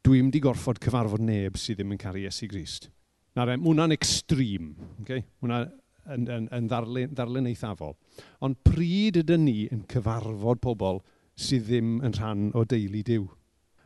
dwi'n 0.02 0.26
mynd 0.26 0.40
i 0.40 0.42
gorfod 0.42 0.80
cyfarfod 0.82 1.22
neb 1.22 1.60
sydd 1.60 1.78
ddim 1.78 1.94
yn 1.94 2.00
caru 2.00 2.24
Iesu 2.24 2.48
Grist. 2.50 2.90
Na 3.38 3.46
re, 3.48 3.54
hwnna'n 3.60 3.94
extrem. 3.94 4.72
Okay? 5.04 5.22
Hwna 5.40 5.62
yn, 6.10 6.26
yn, 6.26 6.49
yn 6.54 6.69
ddarlun, 6.70 7.12
ddarlun 7.14 7.49
eithafol. 7.50 7.94
Ond 8.43 8.58
pryd 8.66 9.20
ydyn 9.22 9.44
ni 9.46 9.69
yn 9.72 9.84
cyfarfod 9.90 10.62
pobl 10.64 11.00
sydd 11.38 11.69
ddim 11.69 11.94
yn 12.04 12.16
rhan 12.19 12.50
o 12.58 12.64
deulu 12.69 13.04
diw? 13.06 13.28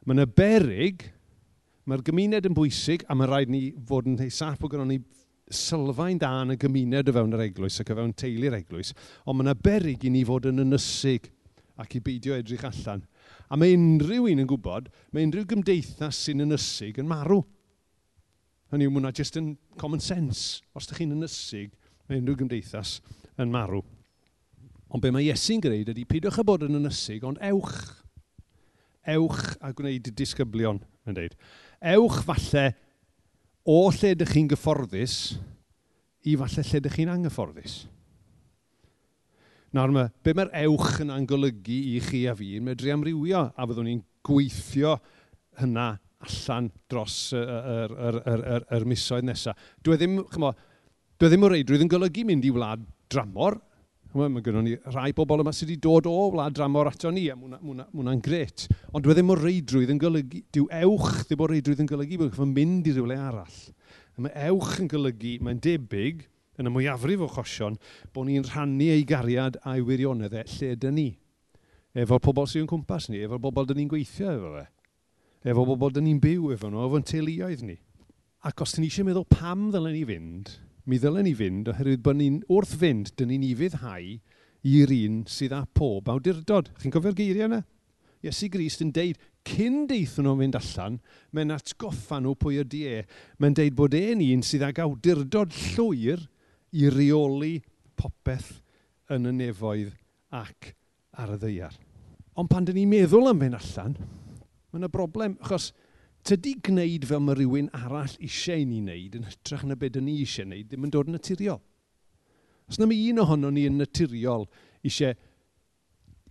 Mae 0.06 0.16
yna 0.16 0.26
berig, 0.30 1.04
mae'r 1.86 2.04
gymuned 2.06 2.48
yn 2.48 2.56
bwysig 2.56 3.04
a 3.08 3.16
mae 3.18 3.30
rhaid 3.30 3.52
ni 3.52 3.62
fod 3.88 4.08
yn 4.10 4.18
saff 4.30 4.64
o 4.64 4.70
gyda 4.70 4.86
ni 4.88 5.00
sylfaen 5.52 6.18
da 6.18 6.32
yn 6.42 6.56
y 6.56 6.58
gymuned 6.58 7.10
o 7.10 7.14
fewn 7.14 7.34
yr 7.36 7.44
eglwys 7.46 7.80
ac 7.82 7.92
o 7.92 7.98
fewn 7.98 8.14
teulu'r 8.18 8.56
eglwys, 8.58 8.92
ond 9.24 9.38
mae'n 9.38 9.52
yna 9.52 9.60
berig 9.62 10.06
i 10.06 10.10
ni 10.10 10.24
fod 10.26 10.48
yn 10.50 10.64
ynysig 10.64 11.28
ac 11.82 11.98
i 11.98 12.00
beidio 12.02 12.34
edrych 12.34 12.64
allan. 12.66 13.04
A 13.50 13.58
mae 13.58 13.76
unrhyw 13.76 14.26
un 14.32 14.42
yn 14.42 14.48
gwybod, 14.50 14.88
mae 15.12 15.26
unrhyw 15.26 15.46
gymdeithas 15.50 16.18
sy'n 16.24 16.42
ynysig 16.46 16.98
yn 17.02 17.08
marw. 17.10 17.42
Hynny 18.72 18.88
yw, 18.88 18.90
mae 18.90 19.04
hwnna 19.04 19.12
jyst 19.14 19.38
yn 19.38 19.52
common 19.78 20.02
sense. 20.02 20.64
Os 20.74 20.88
ydych 20.88 21.04
chi'n 21.04 21.14
ynysig, 21.14 21.74
mae 22.06 22.20
unrhyw 22.20 22.40
gymdeithas 22.42 22.98
yn 23.42 23.52
marw. 23.52 23.82
Ond 24.94 25.02
be 25.02 25.10
mae 25.12 25.26
Iesu'n 25.26 25.62
gwneud 25.64 25.90
ydy, 25.92 26.06
peidiwch 26.08 26.38
a 26.40 26.44
bod 26.46 26.64
yn 26.66 26.78
ynysig, 26.78 27.24
ond 27.26 27.40
ewch. 27.44 27.80
Ewch 29.16 29.42
a 29.62 29.72
gwneud 29.76 30.12
disgyblion, 30.18 30.80
yn 31.06 31.18
dweud. 31.18 31.34
Ewch 31.94 32.22
falle 32.26 32.70
o 33.66 33.82
lle 33.90 34.14
ydych 34.14 34.32
chi'n 34.34 34.48
gyfforddus 34.52 35.18
i 36.26 36.36
falle 36.38 36.64
lle 36.66 36.80
ydych 36.80 36.96
chi'n 37.00 37.12
anghyfforddus. 37.12 37.76
Nawr, 39.74 39.92
ma, 39.92 40.06
be 40.24 40.32
mae'r 40.32 40.54
ewch 40.62 41.02
yn 41.02 41.10
angolygu 41.12 41.76
i 41.96 42.00
chi 42.06 42.22
a 42.30 42.34
fi, 42.38 42.54
yn 42.60 42.64
medru 42.68 42.92
amrywio, 42.94 43.48
a 43.50 43.66
fyddwn 43.66 43.90
ni'n 43.90 44.02
gweithio 44.24 44.94
hynna 45.60 45.90
allan 46.26 46.70
dros 46.90 47.18
yr, 47.36 47.50
yr, 47.50 48.20
yr, 48.22 48.44
yr, 48.54 48.66
yr 48.78 48.86
misoedd 48.88 49.26
nesaf. 49.26 49.58
Dwi 49.84 49.96
e 49.96 50.00
ddim, 50.00 50.16
chymo, 50.32 50.54
Doedd 51.16 51.32
e 51.32 51.36
ddim 51.38 51.46
o 51.46 51.48
reidrwydd 51.48 51.82
yn 51.86 51.88
golygu 51.88 52.22
mynd 52.28 52.44
i 52.44 52.50
wlad 52.52 52.82
dramor. 53.08 53.54
Mae 54.16 54.42
gennym 54.44 54.66
ni 54.66 54.74
rai 54.92 55.14
pobl 55.16 55.40
yma 55.40 55.52
sydd 55.56 55.70
wedi 55.70 55.80
dod 55.86 56.04
o 56.10 56.26
wlad 56.34 56.52
dramor 56.56 56.90
ato 56.90 57.08
ni, 57.08 57.22
a 57.32 57.36
mwna'n 57.36 58.20
gret. 58.24 58.66
Ond 58.92 59.04
dwi 59.04 59.14
e 59.14 59.16
ddim 59.16 59.32
o 59.32 59.36
reidrwydd 59.38 59.94
yn 59.94 60.00
golygu, 60.02 60.42
dyw 60.52 60.66
ewch 60.82 61.22
ddim 61.22 61.40
o 61.40 61.48
reidrwydd 61.48 61.80
yn 61.86 61.88
golygu 61.88 62.18
bod 62.20 62.34
chi'n 62.36 62.52
mynd 62.52 62.90
i 62.90 62.92
rywle 62.98 63.16
arall. 63.16 63.62
Mae 64.20 64.34
ewch 64.50 64.74
yn 64.82 64.90
golygu, 64.92 65.32
mae'n 65.46 65.62
debyg, 65.64 66.20
yn 66.60 66.68
y 66.68 66.74
mwyafrif 66.74 67.24
o 67.24 67.30
chosion, 67.32 67.80
bod 68.12 68.28
ni'n 68.28 68.44
rhannu 68.50 68.90
ei 68.92 69.08
gariad 69.08 69.56
a'i 69.64 69.86
wirionedd 69.88 70.36
e 70.36 70.44
lle 70.52 70.70
dyn 70.84 70.96
ni. 71.00 71.08
Efo'r 71.96 72.20
pobl 72.28 72.44
sy'n 72.52 72.68
cwmpas 72.68 73.08
ni, 73.08 73.24
efo'r 73.24 73.40
bobl 73.48 73.68
dyn 73.72 73.80
ni'n 73.80 73.90
gweithio 73.92 74.36
efo 74.36 74.52
fe. 74.58 74.68
Efo 75.48 75.64
bobl 75.72 75.96
dyn 75.96 76.10
ni'n 76.10 76.20
byw 76.20 76.52
efo 76.58 76.68
nhw, 76.68 76.84
efo'n 76.90 77.08
teuluoedd 77.08 77.64
ni. 77.64 77.80
Ac 78.44 78.60
os 78.60 78.76
dyn 78.76 78.84
ni 78.84 78.92
eisiau 78.92 79.08
meddwl 79.08 79.28
pam 79.32 79.70
ddylen 79.72 79.96
ni 79.96 80.04
fynd, 80.08 80.56
mi 80.86 80.98
ddylen 81.02 81.26
ni 81.26 81.34
fynd 81.34 81.70
oherwydd 81.72 82.02
bod 82.06 82.18
ni'n 82.20 82.42
wrth 82.52 82.76
fynd, 82.78 83.10
dyn 83.18 83.32
ni'n 83.32 83.46
i 83.46 83.54
fyddhau 83.58 84.12
i'r 84.66 84.92
un 84.96 85.22
sydd 85.30 85.54
â 85.56 85.64
pob 85.74 86.10
awdurdod. 86.10 86.70
Chi'n 86.78 86.94
cofio'r 86.94 87.16
geiriau 87.18 87.48
yna? 87.50 87.62
Iesu 88.24 88.48
Grist 88.50 88.82
yn 88.82 88.92
deud, 88.94 89.18
cyn 89.46 89.84
deithon 89.90 90.26
nhw'n 90.26 90.40
fynd 90.44 90.58
allan, 90.58 90.98
mae'n 91.34 91.54
atgoffa 91.54 92.20
nhw 92.22 92.34
pwy 92.38 92.60
ydi 92.62 92.82
e. 92.90 93.00
Mae'n 93.42 93.58
deud 93.58 93.76
bod 93.78 93.94
e'n 93.98 94.22
un 94.24 94.44
sydd 94.46 94.66
ag 94.66 94.80
awdurdod 94.82 95.54
llwyr 95.74 96.22
i 96.74 96.90
reoli 96.92 97.56
popeth 97.98 98.56
yn 99.14 99.30
y 99.30 99.34
nefoedd 99.40 99.92
ac 100.34 100.72
ar 101.18 101.34
y 101.34 101.40
ddeiar. 101.42 101.74
Ond 102.36 102.50
pan 102.50 102.66
dyn 102.66 102.78
ni'n 102.78 102.90
meddwl 102.90 103.30
am 103.30 103.42
fynd 103.42 103.58
allan, 103.58 103.98
mae 104.70 104.80
yna 104.80 104.90
broblem, 104.92 105.38
achos 105.42 105.70
tydi 106.26 106.56
gwneud 106.66 107.06
fel 107.06 107.22
mae 107.22 107.38
rhywun 107.38 107.70
arall 107.76 108.16
eisiau 108.18 108.64
ni 108.66 108.80
wneud 108.82 109.14
yn 109.18 109.26
hytrach 109.28 109.64
na 109.68 109.76
beth 109.78 109.98
ni 110.02 110.18
eisiau 110.24 110.48
wneud 110.48 110.68
ddim 110.70 110.86
yn 110.88 110.92
dod 110.94 111.10
yn 111.10 111.16
naturiol. 111.18 111.60
Os 112.66 112.80
na 112.80 112.88
mi 112.90 112.98
un 113.12 113.22
ohono 113.22 113.52
ni 113.54 113.66
yn 113.68 113.78
naturiol 113.78 114.48
eisiau 114.82 115.14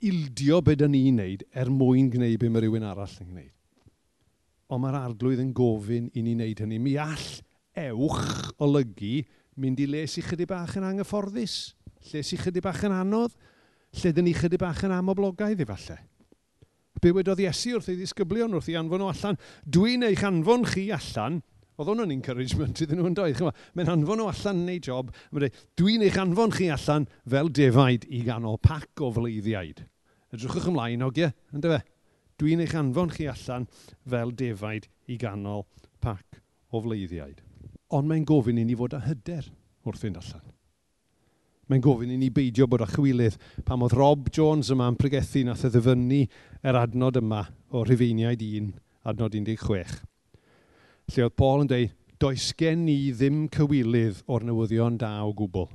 ildio 0.05 0.59
beth 0.65 0.83
ni'n 0.89 1.15
wneud 1.15 1.45
er 1.55 1.71
mwyn 1.71 2.09
gwneud 2.11 2.39
beth 2.41 2.51
mae 2.51 2.65
rhywun 2.65 2.87
arall 2.89 3.19
yn 3.23 3.29
gwneud. 3.29 3.53
Ond 4.67 4.83
mae'r 4.83 4.99
arglwydd 4.99 5.43
yn 5.45 5.53
gofyn 5.55 6.09
i 6.11 6.23
ni 6.25 6.33
wneud 6.35 6.63
hynny. 6.65 6.81
Mi 6.81 6.97
all 6.99 7.29
ewch 7.85 8.51
olygu 8.63 9.21
mynd 9.61 9.79
i 9.79 9.87
le 9.87 10.03
sy'n 10.11 10.25
chydig 10.27 10.49
bach 10.49 10.75
yn 10.75 10.87
anghyfforddus, 10.89 11.55
lle 12.09 12.23
sy'n 12.25 12.41
chydig 12.43 12.65
bach 12.65 12.83
yn 12.83 12.95
anodd, 12.95 13.35
lle 14.01 14.11
dyn 14.11 14.27
ni 14.27 14.35
chydig 14.35 14.59
bach 14.59 14.83
yn 14.83 14.95
amoblogaidd 14.95 15.63
efallai 15.63 16.01
be 17.05 17.13
wedodd 17.13 17.41
Iesu 17.43 17.75
wrth 17.75 17.91
ei 17.91 17.99
ddisgyblion 17.99 18.55
wrth 18.57 18.69
ei 18.71 18.77
anfon 18.79 19.03
nhw 19.03 19.11
allan. 19.11 19.37
Dwi'n 19.69 20.05
eich 20.07 20.23
anfon 20.25 20.65
chi 20.65 20.87
allan. 20.95 21.41
Oedd 21.75 21.89
hwn 21.91 22.05
yn 22.05 22.13
encouragement 22.15 22.81
iddyn 22.81 23.01
nhw 23.01 23.09
yn 23.11 23.17
doedd. 23.17 23.41
Mae'n 23.77 23.91
anfon 23.93 24.21
nhw 24.21 24.29
allan 24.31 24.63
yn 24.63 24.71
ei 24.73 24.79
job. 24.81 25.11
Dwi'n 25.77 26.05
eich 26.07 26.17
anfon 26.21 26.55
chi 26.55 26.71
allan 26.73 27.05
fel 27.29 27.51
defaid 27.59 28.07
i 28.09 28.23
ganol 28.25 28.57
pac 28.63 29.03
o 29.05 29.11
fleiddiaid. 29.13 29.83
Edrychwch 30.33 30.71
ymlaen, 30.71 31.05
ogie, 31.05 31.29
ynddo 31.53 31.75
fe? 31.75 31.83
Dwi'n 32.41 32.65
eich 32.65 32.73
anfon 32.79 33.13
chi 33.13 33.29
allan 33.29 33.69
fel 34.09 34.33
defaid 34.41 34.89
i 35.11 35.19
ganol 35.21 35.67
pac 36.01 36.41
o 36.73 36.81
fleiddiaid. 36.87 37.43
Ond 37.93 38.09
mae'n 38.09 38.25
gofyn 38.25 38.63
i 38.63 38.65
ni 38.65 38.77
fod 38.79 38.97
â 38.97 39.03
hyder 39.05 39.51
wrth 39.85 40.01
fynd 40.01 40.17
allan. 40.23 40.54
Mae'n 41.65 41.81
gofyn 41.81 42.11
i 42.13 42.17
ni 42.21 42.29
beidio 42.29 42.67
bod 42.69 42.83
â 42.85 42.87
chwilydd. 42.91 43.39
Pam 43.65 43.85
oedd 43.85 43.95
Rob 43.97 44.27
Jones 44.33 44.69
yma 44.73 44.89
yn 44.91 44.97
pregethu 44.99 45.41
nath 45.47 45.63
y 45.65 45.71
ddyfynnu 45.73 46.19
yr 46.61 46.77
adnod 46.83 47.17
yma 47.17 47.41
o 47.73 47.81
Rhyfeiniaid 47.81 48.43
1, 48.45 48.67
adnod 49.09 49.33
16. 49.39 49.95
Lle 51.13 51.25
oedd 51.25 51.37
Paul 51.41 51.63
yn 51.63 51.71
dweud, 51.71 51.95
does 52.21 52.51
gen 52.57 52.85
ni 52.85 52.99
ddim 53.11 53.47
cywilydd 53.53 54.21
o'r 54.29 54.45
newyddion 54.45 54.99
da 55.01 55.09
o 55.25 55.33
gwbl. 55.37 55.65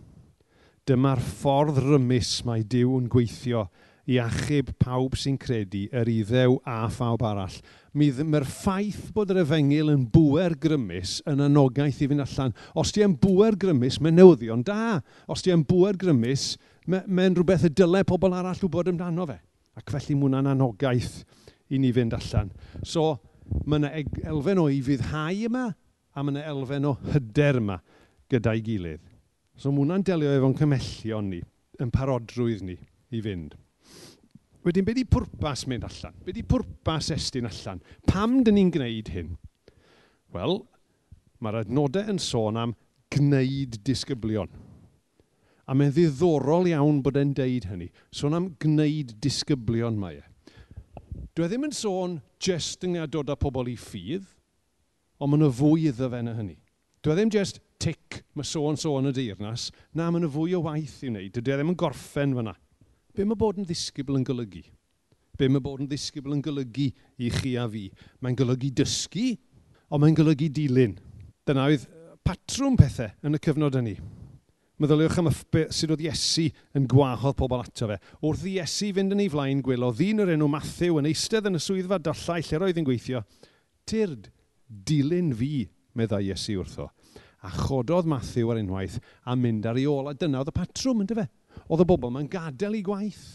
Dyma'r 0.86 1.20
ffordd 1.22 1.82
rymus 1.84 2.38
mae 2.46 2.62
Dyw 2.66 2.94
yn 3.00 3.10
gweithio 3.10 3.66
i 4.10 4.16
achub 4.18 4.72
pawb 4.82 5.14
sy'n 5.18 5.36
credu 5.38 5.84
yr 5.94 6.08
iddew 6.10 6.56
a 6.66 6.80
phawb 6.90 7.22
arall. 7.28 7.58
Mae'r 7.94 8.46
ffaith 8.48 9.10
bod 9.14 9.30
yr 9.30 9.44
efengil 9.44 9.92
yn 9.92 10.02
bwer 10.10 10.56
grymus 10.58 11.18
yn 11.30 11.44
anogaeth 11.44 12.00
i 12.02 12.08
fynd 12.10 12.24
allan. 12.24 12.56
Os 12.74 12.90
ti'n 12.94 13.10
yn 13.10 13.14
bwer 13.22 13.58
grymus, 13.60 14.00
mae'n 14.02 14.18
newyddion 14.18 14.64
da. 14.66 14.98
Os 15.30 15.44
ti'n 15.46 15.60
yn 15.60 15.64
bwer 15.68 15.98
grymus, 16.00 16.56
mae'n 16.90 17.06
mae 17.06 17.30
rhywbeth 17.36 17.68
y 17.68 17.72
dylai 17.78 18.02
pobl 18.08 18.34
arall 18.34 18.64
wybod 18.66 18.90
amdano 18.90 19.28
fe. 19.30 19.38
Ac 19.78 19.94
felly 19.94 20.18
mae 20.18 20.26
hwnna'n 20.26 20.52
anogaeth 20.56 21.20
i 21.70 21.78
ni 21.78 21.94
fynd 21.94 22.18
allan. 22.18 22.50
So, 22.82 23.14
mae 23.62 23.78
yna 23.78 23.94
elfen 24.34 24.62
o 24.62 24.66
i 24.74 24.82
fyddhau 24.86 25.46
yma, 25.46 25.68
a 25.70 26.26
mae 26.26 26.34
yna 26.34 26.46
elfen 26.50 26.90
o 26.90 26.96
hyder 27.12 27.62
yma 27.62 27.78
gyda'i 28.30 28.66
gilydd. 28.66 29.06
So, 29.54 29.70
mae 29.70 29.84
hwnna'n 29.84 30.06
delio 30.06 30.34
efo'n 30.34 30.58
cymellion 30.58 31.30
ni, 31.30 31.44
yn 31.78 31.94
parodrwydd 31.94 32.66
ni 32.66 32.80
i 33.14 33.22
fynd. 33.22 33.54
Wedyn, 34.60 34.84
beth 34.84 34.98
di 34.98 35.06
pwrpas 35.08 35.64
mynd 35.70 35.86
allan? 35.88 36.16
Beth 36.24 36.36
di 36.36 36.44
pwrpas 36.44 37.08
estyn 37.14 37.48
allan? 37.48 37.80
Pam 38.08 38.40
dyn 38.44 38.58
ni'n 38.58 38.72
gwneud 38.74 39.08
hyn? 39.14 39.30
Wel, 40.34 40.58
mae'r 41.40 41.62
adnodau 41.62 42.12
yn 42.12 42.20
sôn 42.20 42.58
am 42.60 42.74
gwneud 43.14 43.80
disgyblion. 43.86 44.50
A 45.64 45.76
mae'n 45.76 45.94
ddiddorol 45.94 46.68
iawn 46.68 47.00
bod 47.04 47.16
e'n 47.16 47.32
deud 47.36 47.70
hynny. 47.70 47.88
Sôn 48.12 48.36
am 48.36 48.50
gwneud 48.60 49.16
disgyblion 49.22 49.96
mae 49.98 50.20
e. 50.20 50.26
Dwi 51.34 51.46
ddim 51.48 51.68
yn 51.70 51.74
sôn 51.74 52.18
just 52.42 52.84
yng 52.84 52.98
dod 53.08 53.30
â 53.32 53.36
pobl 53.40 53.70
i 53.70 53.78
ffydd, 53.78 54.26
ond 55.20 55.32
mae'n 55.32 55.46
y 55.46 55.52
fwy 55.56 55.86
iddo 55.88 56.10
fe 56.12 56.20
na 56.26 56.34
hynny. 56.36 56.58
Dwi 57.00 57.16
ddim 57.16 57.32
just 57.32 57.62
tic, 57.80 58.24
mae 58.36 58.44
sôn 58.44 58.76
sôn 58.76 59.08
y 59.08 59.14
deyrnas, 59.16 59.70
na 59.96 60.10
mae'n 60.10 60.26
y 60.28 60.32
fwy 60.34 60.56
o 60.58 60.64
waith 60.66 60.98
i 61.06 61.12
wneud. 61.12 61.32
Dwi 61.32 61.46
ddim 61.48 61.72
yn 61.72 61.78
gorffen 61.80 62.36
fyna. 62.36 62.56
Be 63.16 63.26
mae 63.26 63.38
bod 63.38 63.58
yn 63.58 63.66
ddisgybl 63.66 64.18
yn 64.20 64.26
golygu? 64.26 64.62
Be 65.38 65.48
mae 65.50 65.62
bod 65.64 65.82
yn 65.82 65.88
ddisgybl 65.90 66.36
yn 66.36 66.42
golygu 66.44 66.90
i 67.18 67.30
chi 67.34 67.56
a 67.58 67.66
fi? 67.70 67.88
Mae'n 68.22 68.38
golygu 68.38 68.70
dysgu, 68.80 69.32
ond 69.90 70.04
mae'n 70.04 70.18
golygu 70.18 70.50
dilyn. 70.54 70.94
Dyna 71.48 71.66
oedd 71.70 71.88
patrwm 72.26 72.76
pethau 72.78 73.10
yn 73.26 73.38
y 73.38 73.42
cyfnod 73.42 73.78
yni. 73.80 73.96
Meddyliwch 74.80 75.18
am 75.20 75.28
sut 75.32 75.90
oedd 75.92 76.04
Iesu 76.06 76.46
yn 76.78 76.86
gwahodd 76.88 77.36
pobl 77.36 77.58
ato 77.60 77.90
fe. 77.90 77.98
Wrth 78.24 78.46
i 78.48 78.54
Iesu 78.56 78.92
fynd 78.96 79.12
yn 79.12 79.24
ei 79.26 79.32
flaen 79.32 79.60
gwylo, 79.64 79.90
ddyn 79.92 80.22
o'r 80.24 80.32
enw 80.36 80.48
Matthew 80.48 81.00
yn 81.00 81.10
eistedd 81.10 81.50
yn 81.50 81.58
y 81.58 81.60
swyddfa 81.60 81.98
dollau 82.00 82.46
lle 82.46 82.62
roedd 82.62 82.80
yn 82.80 82.86
gweithio. 82.86 83.20
Tyrd, 83.90 84.30
dilyn 84.64 85.34
fi, 85.36 85.66
meddai 85.98 86.22
Iesu 86.30 86.60
wrtho. 86.62 86.88
A 87.44 87.50
chododd 87.52 88.08
Matthew 88.08 88.52
ar 88.52 88.60
unwaith 88.62 88.96
a 89.26 89.36
mynd 89.36 89.68
ar 89.68 89.80
ei 89.80 89.88
ôl, 89.90 90.08
a 90.08 90.16
Dyna 90.16 90.40
oedd 90.40 90.52
y 90.52 90.56
patrwm, 90.56 91.04
ynddo 91.04 91.18
fe? 91.18 91.26
Oedd 91.70 91.84
y 91.84 91.86
bobl 91.86 92.10
yma'n 92.10 92.26
gadael 92.26 92.80
eu 92.80 92.82
gwaith. 92.88 93.26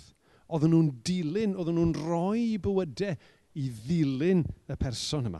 Oedden 0.51 0.73
nhw'n 0.73 0.87
dilyn, 1.07 1.53
oedden 1.55 1.77
nhw'n 1.79 1.93
rhoi 1.95 2.57
bywydau 2.61 3.15
i 3.55 3.69
ddilyn 3.71 4.41
y 4.43 4.75
person 4.75 5.29
yma. 5.29 5.39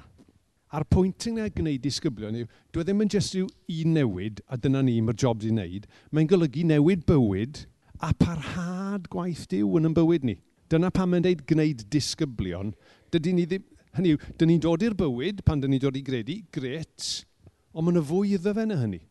A'r 0.72 0.86
pwynt 0.88 1.28
yna 1.28 1.50
gwneud 1.52 1.84
disgyblion 1.84 2.38
yw, 2.40 2.48
dwi 2.72 2.82
e 2.82 2.88
ddim 2.88 3.04
yn 3.04 3.12
jyst 3.12 3.36
yw 3.36 3.50
i 3.72 3.84
newid, 3.88 4.40
a 4.48 4.56
dyna 4.60 4.82
ni, 4.84 4.96
mae'r 5.04 5.20
job 5.20 5.42
di 5.44 5.52
wneud. 5.52 5.90
Mae'n 6.16 6.30
golygu 6.32 6.64
newid 6.72 7.04
bywyd 7.10 7.66
a 8.00 8.14
parhad 8.16 9.10
gwaith 9.12 9.44
diw 9.52 9.76
yn 9.80 9.92
yn 9.92 9.98
bywyd 9.98 10.28
ni. 10.28 10.38
Dyna 10.72 10.88
pam 10.96 11.12
mae'n 11.12 11.28
dweud 11.28 11.44
gwneud 11.52 11.84
disgyblion. 11.92 12.72
dydy 13.12 13.36
ni 13.36 13.46
ddim, 13.48 13.68
hynny 13.96 14.16
yw, 14.16 14.24
dyn 14.40 14.50
ni'n 14.52 14.64
dod 14.64 14.84
i'r 14.84 14.96
bywyd 14.98 15.44
pan 15.48 15.60
dyn 15.60 15.76
ni'n 15.76 15.84
dod 15.84 16.00
i 16.00 16.04
gredu, 16.04 16.40
gret, 16.56 17.12
ond 17.76 17.88
mae'n 17.90 18.00
y 18.02 18.08
fwy 18.08 18.34
iddo 18.40 18.56
fe 18.56 18.66
na 18.68 18.80
hynny 18.82 19.04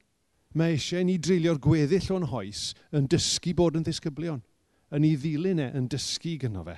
mae 0.59 0.77
eisiau 0.77 1.05
ni 1.07 1.17
drilio'r 1.19 1.61
gweddill 1.63 2.13
o'n 2.15 2.29
hoes 2.31 2.73
yn 2.95 3.09
dysgu 3.11 3.55
bod 3.59 3.79
yn 3.79 3.87
ddisgyblion. 3.87 4.43
Yn 4.95 5.07
ei 5.09 5.17
ddilyn 5.19 5.63
e, 5.63 5.71
yn 5.75 5.89
dysgu 5.91 6.37
gyno 6.45 6.63
fe. 6.67 6.77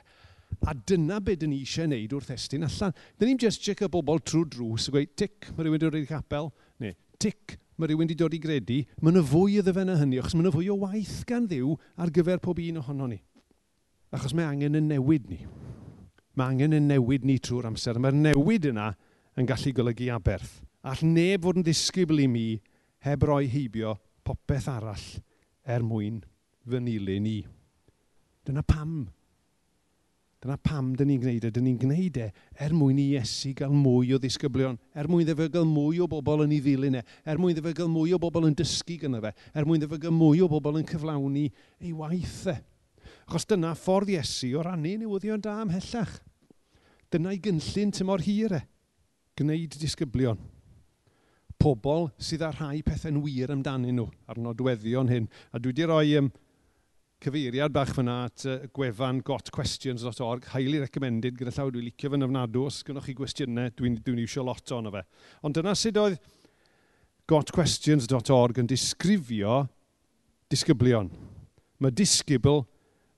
A 0.67 0.73
dyna 0.75 1.19
beth 1.21 1.43
dyn 1.43 1.53
ni 1.53 1.61
eisiau 1.65 1.89
wneud 1.89 2.15
wrth 2.17 2.33
estyn 2.33 2.65
allan. 2.67 2.97
Dyn 3.19 3.33
ni'n 3.33 3.43
just 3.45 3.63
check 3.65 3.85
y 3.85 3.91
bobl 3.93 4.23
trwy 4.25 4.47
drws 4.55 4.89
a 4.89 4.95
gweud, 4.95 5.13
tic, 5.19 5.51
mae 5.53 5.67
rhywun 5.67 5.77
wedi 5.77 5.87
dod 5.87 5.99
i'r 6.01 6.09
capel. 6.09 6.51
Neu, 6.83 6.97
tic, 7.21 7.57
mae 7.77 7.91
rhywun 7.91 8.07
wedi 8.07 8.19
dod 8.23 8.37
i 8.37 8.41
gredu. 8.41 8.81
Mae 9.03 9.13
yna 9.13 9.25
fwy 9.27 9.59
iddo 9.61 9.75
fe 9.77 9.85
na 9.85 9.99
hynny, 10.01 10.21
achos 10.23 10.37
mae 10.37 10.47
yna 10.47 10.55
fwy 10.55 10.71
o 10.73 10.79
waith 10.87 11.19
gan 11.29 11.49
ddiw 11.51 11.75
ar 12.01 12.13
gyfer 12.15 12.41
pob 12.43 12.63
un 12.63 12.81
ohono 12.81 13.11
ni. 13.11 13.21
Achos 14.17 14.33
mae 14.37 14.49
angen 14.49 14.79
yn 14.79 14.89
newid 14.89 15.29
ni. 15.29 15.43
Mae 16.37 16.55
angen 16.55 16.79
yn 16.79 16.89
newid 16.89 17.27
ni 17.27 17.37
trwy'r 17.43 17.69
amser. 17.69 18.01
Mae'r 18.01 18.17
newid 18.17 18.71
yna 18.71 18.95
yn 19.37 19.49
gallu 19.49 19.75
golygu 19.77 20.09
aberth. 20.15 20.63
All 20.87 21.03
neb 21.05 21.45
fod 21.45 21.59
yn 21.61 21.67
ddisgybl 21.67 22.23
i 22.23 22.31
mi 22.31 22.49
heb 23.07 23.23
roi 23.23 23.47
heibio 23.51 23.95
popeth 24.27 24.67
arall 24.71 25.05
er 25.67 25.85
mwyn 25.87 26.23
fy 26.67 26.81
nilyn 26.83 27.23
ni. 27.23 27.37
Dyna 28.47 28.63
pam. 28.67 29.05
Dyna 30.43 30.57
pam 30.63 30.93
dyn 30.99 31.09
ni'n 31.11 31.21
gwneud 31.23 31.47
e. 31.47 31.51
Dyn 31.55 31.67
ni'n 31.67 31.79
gwneud 31.81 32.19
e 32.23 32.27
er 32.63 32.75
mwyn 32.75 32.99
i 33.03 33.07
Iesu 33.15 33.53
gael 33.59 33.75
mwy 33.75 34.15
o 34.15 34.21
ddisgyblion. 34.23 34.79
Er 34.95 35.09
mwyn 35.11 35.27
ddefa 35.27 35.49
gael 35.55 35.67
mwy 35.71 36.03
o 36.03 36.09
bobl 36.11 36.45
yn 36.45 36.55
ei 36.57 36.63
ddilyn 36.63 36.99
e. 37.01 37.05
Er 37.27 37.39
mwyn 37.43 37.57
ddefa 37.57 37.75
gael 37.79 37.91
mwy 37.91 38.15
o 38.15 38.21
bobl 38.23 38.49
yn 38.51 38.59
dysgu 38.59 38.99
gyda 39.03 39.23
fe. 39.25 39.33
Er 39.55 39.67
mwyn 39.67 39.83
ddefa 39.83 40.01
gael 40.03 40.15
mwy 40.15 40.43
o 40.43 40.51
bobl 40.51 40.81
yn 40.83 40.89
cyflawni 40.91 41.47
ei 41.83 41.95
waith 41.95 42.43
e. 42.53 42.57
Achos 43.27 43.47
dyna 43.51 43.75
ffordd 43.79 44.11
Iesu 44.15 44.53
o 44.59 44.67
rannu 44.67 44.97
newyddion 45.03 45.43
da 45.43 45.61
ymhellach. 45.63 46.19
Dyna'i 47.11 47.39
gynllun 47.43 47.95
tymor 47.95 48.23
hir 48.27 48.59
e. 48.59 48.63
Gwneud 49.39 49.79
disgyblion 49.79 50.39
pobl 51.63 52.11
sydd 52.23 52.45
â 52.47 52.51
rhai 52.55 52.83
pethau'n 52.87 53.23
wir 53.25 53.53
amdanyn 53.55 53.97
nhw 53.99 54.09
ar 54.31 54.41
nodweddion 54.43 55.11
hyn. 55.11 55.29
A 55.53 55.61
dwi 55.63 55.73
wedi 55.73 55.87
rhoi 55.89 56.19
um, 56.21 56.31
cyfeiriad 57.23 57.73
bach 57.75 57.95
fyna 57.97 58.17
at 58.27 58.45
uh, 58.47 58.59
gwefan 58.77 59.23
gotquestions.org, 59.27 60.51
highly 60.53 60.83
recommended, 60.85 61.39
gyda 61.39 61.55
llaw 61.57 61.73
dwi'n 61.73 61.89
licio 61.89 62.13
fy'n 62.13 62.27
ofnadw, 62.27 62.67
os 62.69 62.83
gynnwch 62.87 63.09
chi 63.09 63.17
gwestiynau, 63.19 63.73
dwi'n 63.79 63.99
dwi 64.05 64.27
eisiau 64.27 64.47
lot 64.47 64.75
o'n 64.77 64.93
fe. 64.93 65.03
Ond 65.47 65.57
dyna 65.57 65.75
sut 65.79 66.01
oedd 66.01 66.21
gotquestions.org 67.31 68.61
yn 68.63 68.71
disgrifio 68.71 69.65
disgyblion. 70.53 71.11
Mae 71.83 71.93
disgybl 71.93 72.63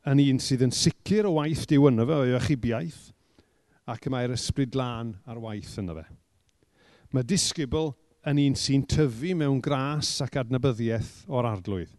yn 0.08 0.22
un 0.24 0.40
sydd 0.42 0.64
yn 0.64 0.74
sicr 0.74 1.28
o 1.28 1.34
waith 1.36 1.66
diw 1.68 1.90
yna 1.90 2.06
fe, 2.08 2.20
o'i 2.22 2.36
achubiaeth, 2.38 3.02
ac 3.88 4.08
mae'r 4.12 4.34
ysbryd 4.36 4.76
lan 4.78 5.14
ar 5.28 5.40
waith 5.42 5.74
yna 5.80 5.98
fe. 5.98 6.06
Mae 7.12 7.26
disgybl 7.26 7.92
yn 8.28 8.40
un 8.42 8.56
sy'n 8.58 8.84
tyfu 8.90 9.32
mewn 9.38 9.62
gras 9.64 10.18
ac 10.24 10.36
adnabyddiaeth 10.42 11.24
o'r 11.32 11.48
arglwydd. 11.48 11.94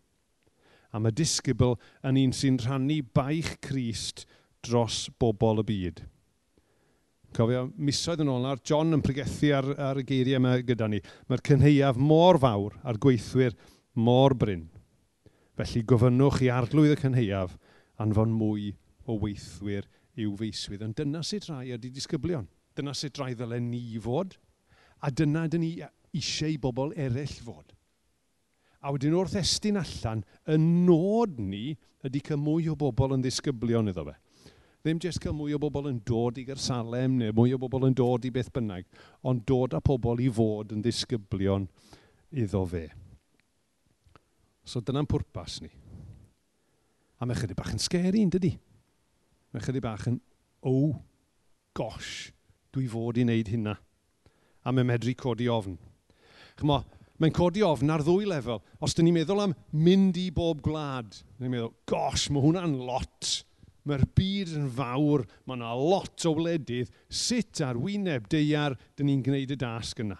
A 0.93 1.01
mae 1.01 1.13
disgybl 1.13 1.75
yn 2.05 2.19
un 2.21 2.33
sy'n 2.33 2.59
rhannu 2.61 3.01
baich 3.15 3.55
Crist 3.65 4.25
dros 4.65 5.07
bobl 5.21 5.61
y 5.63 5.65
byd. 5.69 6.01
Cofio, 7.35 7.67
misoedd 7.77 8.23
yn 8.23 8.31
ôl, 8.33 8.47
ar 8.49 8.61
John 8.65 8.95
yn 8.97 9.03
pregethu 9.05 9.51
ar, 9.53 9.67
ar 9.77 9.99
y 10.01 10.05
geiriau 10.07 10.39
yma 10.39 10.55
gyda 10.65 10.87
ni. 10.89 10.99
Mae'r 11.29 11.43
cynheiaf 11.45 11.99
mor 12.01 12.39
fawr 12.41 12.77
a'r 12.81 12.97
gweithwyr 13.01 13.53
mor 14.01 14.33
bryn. 14.37 14.65
Felly 15.59 15.83
gofynnwch 15.85 16.41
i 16.45 16.49
arglwydd 16.53 16.95
y 16.95 16.99
cynheiaf 17.03 17.53
anfon 18.01 18.33
mwy 18.33 18.71
o 19.05 19.17
weithwyr 19.21 19.85
i'w 20.19 20.33
feiswydd. 20.39 20.85
Ond 20.87 20.97
dyna 20.97 21.21
sut 21.25 21.45
rai 21.51 21.69
ydy 21.75 21.91
disgyblion. 21.93 22.47
Dyna 22.77 22.95
sut 22.97 23.21
rai 23.21 23.35
ddylen 23.37 23.69
ni 23.69 23.83
fod. 24.01 24.33
A 25.05 25.11
dyna 25.13 25.45
dyn 25.51 25.63
ni 25.63 25.73
eisiau 26.15 26.53
i 26.53 26.61
bobl 26.61 26.95
eraill 26.97 27.37
fod. 27.43 27.75
A 28.79 28.93
wedyn 28.95 29.15
wrth 29.17 29.35
estyn 29.39 29.79
allan, 29.79 30.23
y 30.47 30.55
nod 30.59 31.35
ni 31.41 31.73
ydy 32.07 32.21
cael 32.23 32.39
mwy 32.39 32.69
o 32.71 32.77
bobl 32.79 33.17
yn 33.17 33.23
ddisgyblion 33.25 33.91
iddo 33.91 34.05
fe. 34.07 34.15
Ddim 34.79 35.01
jyst 35.03 35.19
cael 35.19 35.35
mwy 35.35 35.57
o 35.57 35.59
bobl 35.59 35.89
yn 35.89 35.97
dod 36.07 36.37
i 36.39 36.45
Gersalem 36.47 37.17
neu 37.19 37.35
mwy 37.35 37.51
o 37.51 37.59
bobl 37.59 37.89
yn 37.89 37.97
dod 37.97 38.23
i 38.23 38.31
beth 38.31 38.53
bynnag, 38.55 38.87
ond 39.27 39.43
dod 39.49 39.75
â 39.75 39.81
pobl 39.83 40.23
i 40.23 40.29
fod 40.31 40.71
yn 40.71 40.85
ddisgyblion 40.85 41.67
iddo 42.31 42.63
fe. 42.71 42.85
So 44.63 44.79
dyna'n 44.79 45.09
pwrpas 45.09 45.59
ni. 45.65 45.73
A 47.19 47.27
mae 47.27 47.35
chydig 47.35 47.59
bach 47.59 47.73
yn 47.75 47.83
scary, 47.83 48.23
yn 48.23 48.31
dydy? 48.31 48.53
Mae 49.51 49.65
chydig 49.65 49.83
bach 49.83 50.07
yn, 50.07 50.21
oh, 50.63 50.95
gosh, 51.75 52.29
dwi 52.71 52.87
fod 52.87 53.19
i 53.19 53.25
wneud 53.25 53.51
hynna. 53.51 53.75
A 54.63 54.71
mae 54.71 54.87
medru 54.87 55.11
codi 55.19 55.49
ofn. 55.51 55.75
Chmo, 56.59 56.81
mae'n 57.19 57.35
codi 57.35 57.63
ofn 57.63 57.91
ar 57.93 58.03
ddwy 58.03 58.27
lefel. 58.29 58.61
Os 58.83 58.95
dyn 58.95 59.07
ni'n 59.07 59.19
meddwl 59.19 59.43
am 59.45 59.55
mynd 59.75 60.17
i 60.19 60.29
bob 60.35 60.63
gwlad, 60.65 61.21
dyn 61.37 61.47
ni'n 61.47 61.55
meddwl, 61.55 61.75
gosh, 61.89 62.27
mae 62.31 62.43
hwnna'n 62.43 62.75
lot. 62.87 63.29
Mae'r 63.87 64.03
byd 64.17 64.51
yn 64.59 64.67
fawr, 64.75 65.23
mae 65.47 65.57
yna 65.57 65.71
lot 65.79 66.25
o 66.27 66.33
wledydd. 66.37 66.91
Sut 67.07 67.61
ar 67.65 67.79
wyneb 67.79 68.27
deiar 68.31 68.75
dyn 68.99 69.09
ni'n 69.09 69.23
gwneud 69.25 69.55
y 69.55 69.57
dasg 69.59 70.03
yna? 70.03 70.19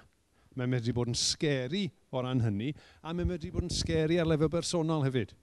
Mae'n 0.58 0.72
medru 0.72 0.96
bod 0.96 1.12
yn 1.12 1.20
sgeri 1.20 1.86
o 2.12 2.24
ran 2.24 2.42
hynny, 2.44 2.72
a 3.04 3.14
mae'n 3.14 3.30
medru 3.30 3.52
bod 3.54 3.68
yn 3.68 3.74
sgeri 3.74 4.18
ar 4.20 4.28
lefel 4.28 4.52
bersonol 4.52 5.06
hefyd. 5.06 5.36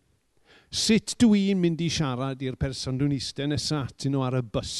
Sut 0.72 1.14
dwi'n 1.22 1.60
mynd 1.60 1.84
i 1.84 1.90
siarad 1.92 2.42
i'r 2.42 2.56
person 2.58 2.98
dwi'n 2.98 3.14
eistedd 3.14 3.52
nesaf 3.52 3.92
atyn 3.92 4.16
nhw 4.16 4.24
ar 4.26 4.40
y 4.40 4.42
bus? 4.42 4.74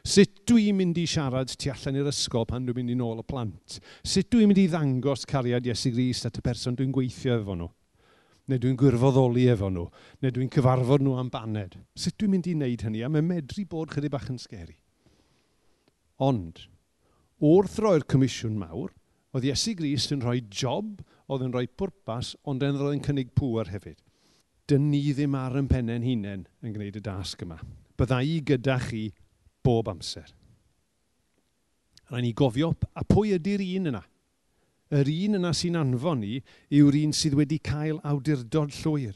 Sut 0.00 0.39
dwi'n 0.50 0.74
mynd 0.74 0.98
i 0.98 1.04
siarad 1.06 1.52
tu 1.54 1.70
allan 1.70 1.98
i'r 2.00 2.08
ysgol 2.10 2.46
pan 2.50 2.64
dwi'n 2.66 2.80
mynd 2.80 2.90
i 2.90 2.96
nôl 2.98 3.20
y 3.22 3.24
plant? 3.26 3.76
Sut 4.02 4.26
dwi'n 4.32 4.48
mynd 4.50 4.58
i 4.58 4.64
ddangos 4.72 5.22
cariad 5.30 5.66
Iesu 5.68 5.92
Grist 5.94 6.26
at 6.26 6.40
y 6.40 6.42
person 6.42 6.74
dwi'n 6.78 6.90
gweithio 6.94 7.36
efo 7.38 7.54
nhw? 7.54 7.68
Neu 8.50 8.58
dwi'n 8.58 8.78
gwirfoddoli 8.80 9.44
efo 9.52 9.68
nhw? 9.70 9.84
Neu 10.24 10.34
dwi'n 10.34 10.50
cyfarfod 10.50 11.04
nhw 11.06 11.14
am 11.20 11.30
baned? 11.30 11.76
Sut 11.94 12.16
dwi'n 12.18 12.34
mynd 12.34 12.48
i 12.50 12.54
wneud 12.56 12.82
hynny? 12.82 13.04
A 13.06 13.10
mae'n 13.12 13.28
medru 13.28 13.62
bod 13.70 13.92
chydig 13.94 14.10
bach 14.10 14.26
yn 14.32 14.40
sgeri. 14.42 14.74
Ond, 16.26 16.64
wrth 17.38 17.78
roi'r 17.84 18.08
comisiwn 18.10 18.58
mawr, 18.58 18.90
oedd 19.30 19.46
Iesu 19.46 19.76
Grist 19.78 20.10
yn 20.16 20.24
rhoi 20.24 20.40
job, 20.50 20.98
oedd 21.30 21.46
yn 21.46 21.54
rhoi 21.54 21.68
pwrpas, 21.70 22.34
ond 22.42 22.66
yn 22.66 22.80
roedd 22.80 22.98
yn 22.98 23.04
cynnig 23.06 23.30
pŵer 23.38 23.70
hefyd. 23.70 24.02
Dyn 24.66 24.90
ni 24.90 25.04
ddim 25.14 25.38
ar 25.38 25.54
yn 25.62 25.70
pennau'n 25.70 26.10
hunain 26.10 26.44
yn 26.58 26.74
gwneud 26.74 26.98
y 26.98 27.06
dasg 27.06 27.46
yma. 27.46 27.62
Bydda 27.94 28.20
i 28.26 28.36
gyda 28.50 28.80
chi 28.82 29.06
bob 29.62 29.94
amser. 29.94 30.34
Rhaid 32.10 32.26
ni 32.26 32.32
gofio, 32.34 32.72
a 32.98 33.04
pwy 33.06 33.36
ydy'r 33.36 33.62
un 33.78 33.90
yna? 33.92 34.02
Yr 34.90 35.10
un 35.12 35.38
yna 35.38 35.52
sy'n 35.54 35.78
anfon 35.78 36.24
ni 36.24 36.40
yw'r 36.74 36.96
un 37.04 37.12
sydd 37.14 37.36
wedi 37.38 37.60
cael 37.62 38.00
awdurdod 38.02 38.74
llwyr. 38.80 39.14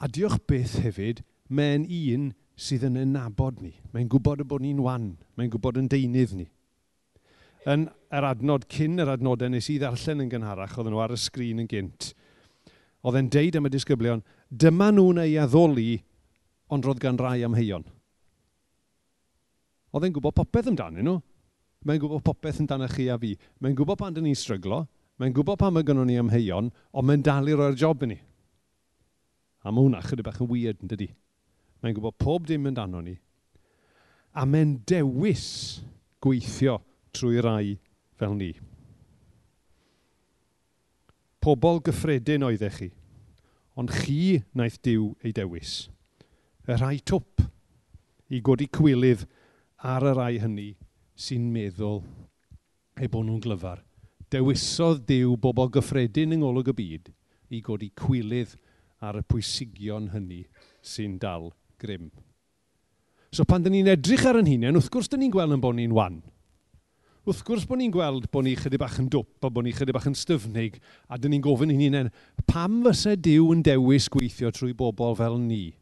A 0.00 0.08
diolch 0.08 0.38
beth 0.48 0.78
hefyd, 0.80 1.20
mae'n 1.52 1.84
un 1.84 2.30
sydd 2.58 2.86
yn 2.88 2.96
enabod 3.02 3.60
ni. 3.60 3.74
Mae'n 3.92 4.08
gwybod 4.08 4.40
y 4.40 4.46
bod 4.48 4.64
ni'n 4.64 4.80
wan. 4.82 5.10
Mae'n 5.36 5.52
gwybod 5.52 5.82
yn 5.82 5.90
deunydd 5.92 6.32
ni. 6.38 6.48
Yn 7.68 7.88
yr 8.14 8.26
adnod 8.30 8.64
cyn 8.72 9.02
yr 9.02 9.12
adnodau 9.12 9.52
nes 9.52 9.68
i 9.68 9.76
ddarllen 9.82 10.24
yn 10.24 10.32
gynharach, 10.32 10.78
oedden 10.78 10.94
nhw 10.94 11.02
ar 11.04 11.12
y 11.12 11.20
sgrin 11.20 11.60
yn 11.60 11.68
gynt, 11.68 12.12
oedd 13.04 13.18
e'n 13.20 13.28
deud 13.34 13.58
am 13.58 13.68
y 13.68 13.72
disgyblion, 13.74 14.24
dyma 14.48 14.88
nhw'n 14.94 15.20
ei 15.26 15.36
addoli, 15.42 15.98
ond 16.72 16.86
roedd 16.86 17.02
gan 17.02 17.20
rai 17.20 17.42
amheuon. 17.44 17.84
Oedd 19.92 20.08
e'n 20.08 20.14
gwybod 20.16 20.36
popeth 20.36 20.70
amdanyn 20.70 21.06
nhw. 21.06 21.18
Mae'n 21.88 22.00
gwybod 22.02 22.24
popeth 22.26 22.60
amdano 22.62 22.88
chi 22.90 23.08
a 23.08 23.16
fi. 23.20 23.34
Mae'n 23.62 23.76
gwybod 23.78 24.00
pan 24.00 24.16
dyn 24.16 24.26
ni'n 24.28 24.38
stryglo. 24.38 24.82
Mae'n 25.18 25.34
gwybod 25.34 25.58
pan 25.60 25.74
mae 25.74 25.86
gynnon 25.86 26.06
ni 26.10 26.18
ymheion, 26.20 26.68
ond 26.94 27.06
mae'n 27.08 27.24
dal 27.26 27.48
i 27.50 27.54
roi'r 27.56 27.78
job 27.78 28.04
i 28.06 28.10
ni. 28.12 28.18
A 29.66 29.72
mae 29.72 29.82
hwnna 29.82 30.02
chydig 30.04 30.26
bach 30.26 30.38
yn 30.42 30.50
weird 30.50 30.84
yn 30.84 30.90
dydi. 30.92 31.08
Mae'n 31.82 31.96
gwybod 31.96 32.18
pob 32.22 32.46
dim 32.46 32.68
amdano 32.70 33.02
ni. 33.02 33.16
A 34.34 34.44
mae'n 34.46 34.76
dewis 34.86 35.46
gweithio 36.22 36.78
trwy 37.14 37.42
rai 37.42 37.78
fel 38.18 38.36
ni. 38.38 38.52
Pobl 41.42 41.82
gyffredin 41.86 42.46
oeddech 42.46 42.78
chi, 42.82 42.88
ond 43.78 43.90
chi 43.94 44.38
wnaeth 44.52 44.80
diw 44.84 45.12
ei 45.24 45.34
dewis. 45.34 45.86
Y 46.68 46.76
rhai 46.76 46.98
twp 47.00 47.46
i 48.34 48.42
godi 48.44 48.66
cwilydd 48.70 49.24
ar 49.78 50.02
y 50.02 50.12
rai 50.16 50.38
hynny 50.42 50.70
sy'n 51.18 51.44
meddwl 51.54 52.00
eu 52.98 53.10
bod 53.10 53.26
nhw'n 53.26 53.42
glyfar. 53.42 53.84
Dewisodd 54.28 55.04
Dyw 55.06 55.36
bobl 55.40 55.70
gyffredin 55.72 56.34
yng 56.34 56.42
ngolwg 56.42 56.72
y 56.72 56.74
byd 56.80 57.12
i 57.54 57.60
godi 57.64 57.92
cwilydd 57.96 58.56
ar 58.98 59.20
y 59.20 59.22
pwysigion 59.22 60.10
hynny 60.12 60.42
sy'n 60.82 61.14
dal 61.22 61.52
grym. 61.78 62.10
So 63.30 63.46
pan 63.46 63.62
dyn 63.62 63.76
ni'n 63.76 63.92
edrych 63.94 64.26
ar 64.26 64.40
yn 64.40 64.50
hunain, 64.50 64.76
wrth 64.76 64.90
gwrs 64.90 65.10
dyn 65.12 65.22
ni'n 65.22 65.32
gweld 65.32 65.54
yn 65.54 65.62
bod 65.62 65.78
ni'n 65.78 65.94
wan. 65.94 66.18
Wrth 67.28 67.44
gwrs 67.46 67.66
bod 67.68 67.78
ni'n 67.78 67.92
gweld 67.94 68.26
bod 68.32 68.46
ni 68.46 68.56
chydig 68.58 68.80
bach 68.82 68.98
yn 68.98 69.10
dwp 69.12 69.46
a 69.46 69.50
bod 69.52 69.66
ni 69.68 69.74
chydig 69.76 69.94
bach 69.94 70.08
yn 70.10 70.16
styfnig 70.18 70.80
a 71.06 71.18
dyn 71.20 71.36
ni'n 71.36 71.44
gofyn 71.44 71.70
i'n 71.70 71.84
hunain, 71.84 72.10
pam 72.50 72.80
fysa 72.88 73.14
Dyw 73.14 73.52
yn 73.54 73.62
dewis 73.62 74.08
gweithio 74.10 74.50
trwy 74.50 74.74
bobl 74.74 75.14
fel 75.18 75.38
ni? 75.38 75.76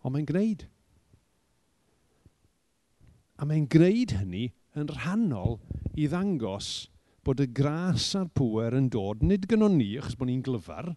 ond 0.00 0.14
mae'n 0.14 0.28
gwneud. 0.28 0.66
A 3.40 3.46
mae'n 3.48 3.68
gwneud 3.72 4.14
hynny 4.18 4.50
yn 4.78 4.90
rhannol 4.92 5.58
i 5.96 6.08
ddangos 6.10 6.88
bod 7.24 7.40
y 7.42 7.46
gras 7.52 8.10
a'r 8.16 8.28
pŵer 8.36 8.76
yn 8.78 8.88
dod, 8.92 9.24
nid 9.24 9.46
gynnwn 9.50 9.76
ni, 9.78 9.92
achos 10.00 10.16
bod 10.18 10.30
ni'n 10.30 10.44
glyfar, 10.44 10.94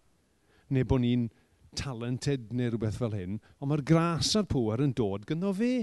neu 0.71 0.87
bod 0.87 1.03
ni'n 1.03 1.27
talented 1.77 2.51
neu 2.55 2.71
rhywbeth 2.71 2.99
fel 3.01 3.15
hyn, 3.17 3.39
ond 3.59 3.71
mae'r 3.71 3.83
gras 3.87 4.33
a'r 4.39 4.47
pŵer 4.49 4.83
yn 4.85 4.93
dod 4.97 5.27
gyno 5.29 5.51
fe. 5.57 5.73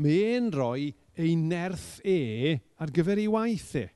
Mae 0.00 0.22
e'n 0.34 0.50
rhoi 0.54 0.92
ei 1.20 1.34
nerth 1.38 2.00
e 2.04 2.58
ar 2.82 2.92
gyfer 2.94 3.20
ei 3.22 3.28
waith 3.30 3.74
e. 3.78 3.86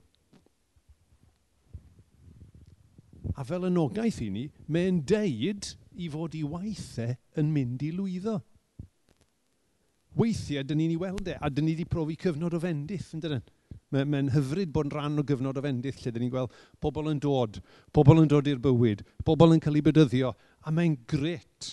A 3.39 3.45
fel 3.47 3.69
y 3.69 3.73
nogaeth 3.73 4.21
i 4.25 4.29
ni, 4.35 4.47
mae'n 4.67 5.03
deud 5.07 5.73
i 5.99 6.09
fod 6.13 6.37
i 6.39 6.45
waithau 6.47 7.15
yn 7.41 7.51
mynd 7.53 7.83
i 7.87 7.91
lwyddo. 7.95 8.39
Weithiau, 10.19 10.65
dyn 10.67 10.81
ni'n 10.81 10.95
ei 10.95 11.01
weld 11.01 11.29
e, 11.31 11.37
a 11.37 11.51
dyn 11.53 11.69
ni 11.69 11.75
wedi 11.77 11.87
profi 11.91 12.17
cyfnod 12.19 12.57
o 12.57 12.61
fendith, 12.63 13.13
yn 13.15 13.25
dyn 13.25 13.41
Mae'n 13.89 14.09
mae 14.13 14.33
hyfryd 14.35 14.73
bod 14.73 14.89
yn 14.89 14.93
rhan 14.93 15.21
o 15.21 15.25
gyfnod 15.25 15.57
o 15.57 15.63
fendith 15.65 16.03
lle 16.03 16.11
dyn 16.13 16.27
ni'n 16.27 16.33
gweld 16.33 16.57
pobl 16.83 17.07
yn 17.09 17.21
dod, 17.25 17.57
pobl 17.97 18.21
yn 18.21 18.29
dod 18.29 18.51
i'r 18.51 18.61
bywyd, 18.61 19.01
pobl 19.25 19.55
yn 19.55 19.63
cael 19.65 19.79
ei 19.81 19.85
bydyddio, 19.87 20.33
a 20.61 20.73
mae'n 20.75 20.97
gret. 21.09 21.71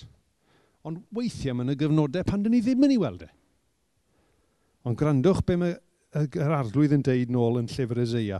Ond 0.87 1.01
weithiau 1.15 1.57
mae'n 1.57 1.73
y 1.73 1.77
gyfnodau 1.81 2.27
pan 2.27 2.45
dyn 2.45 2.55
ni 2.55 2.61
ddim 2.63 2.87
yn 2.87 2.95
ei 2.95 3.01
weld 3.01 3.25
e. 3.27 3.29
Ond 4.87 4.99
grandwch 4.99 5.43
be 5.47 5.57
mae 5.59 5.75
yr 6.23 6.55
arglwydd 6.61 6.95
yn 6.95 7.03
deud 7.03 7.35
nôl 7.35 7.59
yn 7.59 7.67
llyfr 7.71 8.03
Ezeia. 8.05 8.39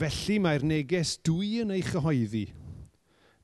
Felly 0.00 0.40
mae'r 0.42 0.66
neges 0.66 1.18
dwi 1.22 1.60
yn 1.62 1.74
ei 1.76 1.86
chyhoeddi– 1.86 2.48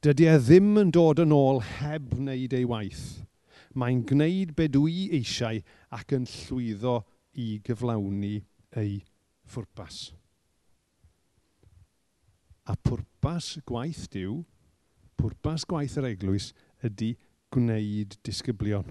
Dydy 0.00 0.30
e 0.32 0.34
ddim 0.40 0.78
yn 0.80 0.90
dod 0.96 1.18
yn 1.20 1.32
ôl 1.36 1.58
heb 1.60 2.14
wneud 2.16 2.54
ei 2.56 2.64
waith. 2.64 3.20
Mae'n 3.76 3.98
gwneud 4.08 4.54
be 4.56 4.64
dwi 4.72 5.10
eisiau 5.18 5.58
ac 5.92 6.14
yn 6.16 6.24
llwyddo 6.24 6.94
i 7.36 7.48
gyflawni 7.66 8.38
ei 8.80 8.94
phwrpas. 9.44 9.98
A 12.64 12.78
pwrpas 12.80 13.50
gwaith 13.68 14.06
diw, 14.16 14.38
pwrpas 15.20 15.68
gwaith 15.68 15.98
yr 16.00 16.08
eglwys, 16.14 16.48
ydy 16.80 17.10
gwneud 17.52 18.16
disgyblion. 18.24 18.88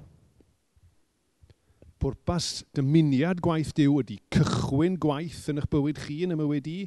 Pwrpas 1.99 2.61
dymuniad 2.77 3.41
gwaith 3.43 3.73
Dyw 3.75 3.97
ydy 3.99 4.15
cychwyn 4.31 4.93
gwaith 5.03 5.49
yn 5.51 5.57
eich 5.59 5.67
bywyd 5.67 5.97
chi 5.99 6.21
yn 6.23 6.31
y 6.31 6.37
mywyd 6.39 6.67
i, 6.71 6.77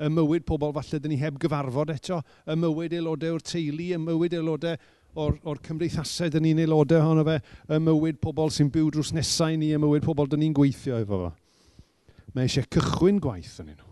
y 0.00 0.08
mywyd 0.08 0.46
pobl 0.48 0.72
falle 0.72 1.00
dyn 1.02 1.12
ni 1.12 1.18
heb 1.20 1.36
gyfarfod 1.42 1.90
eto, 1.92 2.22
y 2.48 2.56
mywyd 2.56 2.94
aelodau 2.96 3.36
o'r 3.36 3.44
teulu, 3.44 3.90
y 3.92 3.98
mywyd 4.00 4.36
aelodau 4.38 4.78
o'r, 5.20 5.36
or 5.44 5.58
cymdeithasau 5.66 6.32
dyn 6.32 6.46
ni'n 6.46 6.62
aelodau 6.64 7.02
ohono 7.02 7.24
fe, 7.28 7.34
y 7.68 7.80
mywyd 7.84 8.20
pobl 8.24 8.48
sy'n 8.54 8.70
byw 8.72 8.88
drws 8.94 9.10
nesau 9.12 9.58
ni, 9.60 9.74
y 9.76 9.80
mywyd 9.82 10.06
pobl 10.06 10.30
dyn 10.32 10.40
ni'n 10.40 10.54
gweithio 10.56 11.02
efo 11.02 11.18
fo. 11.26 11.32
Mae 12.32 12.48
eisiau 12.48 12.64
cychwyn 12.72 13.18
gwaith 13.20 13.58
yn 13.60 13.74
nhw. 13.74 13.90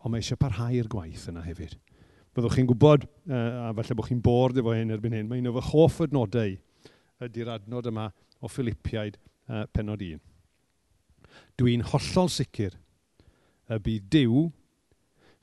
Ond 0.00 0.14
mae 0.14 0.24
eisiau 0.24 0.40
parhau'r 0.40 0.88
gwaith 0.94 1.26
yna 1.28 1.42
hefyd. 1.44 1.76
Byddwch 2.32 2.56
chi'n 2.56 2.70
gwybod, 2.70 3.04
uh, 3.28 3.68
a 3.68 3.74
falle 3.76 3.98
bod 3.98 4.08
chi'n 4.08 4.24
bord 4.24 4.56
efo 4.62 4.72
hyn 4.72 4.96
erbyn 4.96 5.18
hyn, 5.18 5.28
mae 5.28 5.44
un 5.44 5.52
o 5.52 5.54
fy 5.58 5.66
hoff 5.74 6.00
adnodau 6.06 6.56
ydy'r 7.28 7.52
adnod 7.58 7.92
yma 7.92 8.08
o 8.40 8.48
Philippiaid 8.48 9.20
uh, 9.52 9.66
penod 9.74 10.02
1. 10.02 10.20
Dwi'n 11.60 11.84
hollol 11.92 12.30
sicr 12.32 12.74
y 13.72 13.78
bydd 13.84 14.08
Dyw 14.12 14.46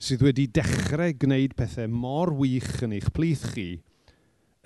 sydd 0.00 0.24
wedi 0.24 0.46
dechrau 0.50 1.14
gwneud 1.22 1.54
pethau 1.58 1.90
mor 1.92 2.32
wych 2.38 2.80
yn 2.86 2.96
eich 2.96 3.10
plith 3.14 3.46
chi 3.54 3.68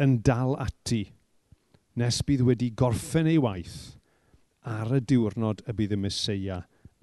yn 0.00 0.18
dal 0.26 0.54
ati 0.62 1.04
nes 2.00 2.20
bydd 2.26 2.44
wedi 2.48 2.70
gorffen 2.74 3.28
ei 3.30 3.40
waith 3.42 3.94
ar 4.66 4.94
y 4.96 5.00
diwrnod 5.04 5.62
y 5.68 5.74
bydd 5.76 5.94
y 5.94 6.00
Mesoea 6.00 6.60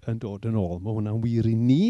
yn 0.10 0.17
dod 0.21 0.47
yn 0.49 0.58
ôl. 0.58 0.80
Mae 0.82 0.97
hwnna'n 0.97 1.21
wir 1.21 1.47
i 1.47 1.56
ni 1.56 1.84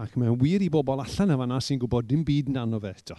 ac 0.00 0.14
mae'n 0.16 0.38
wir 0.40 0.62
i 0.62 0.70
bobl 0.72 1.02
allan 1.02 1.34
y 1.34 1.38
fanna 1.40 1.58
sy'n 1.60 1.80
gwybod 1.82 2.08
dim 2.08 2.22
byd 2.26 2.52
yn 2.52 2.60
anodd 2.62 2.86
eto. 2.88 3.18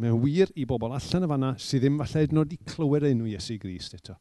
Mae'n 0.00 0.18
wir 0.24 0.50
i 0.58 0.66
bobl 0.66 0.96
allan 0.96 1.26
y 1.26 1.30
fanna 1.30 1.52
sydd 1.62 1.84
ddim 1.84 2.00
falle 2.02 2.26
wedi 2.40 2.58
clywed 2.66 3.06
enw 3.12 3.30
Iesu 3.30 3.58
Grist 3.62 3.94
eto. 4.00 4.18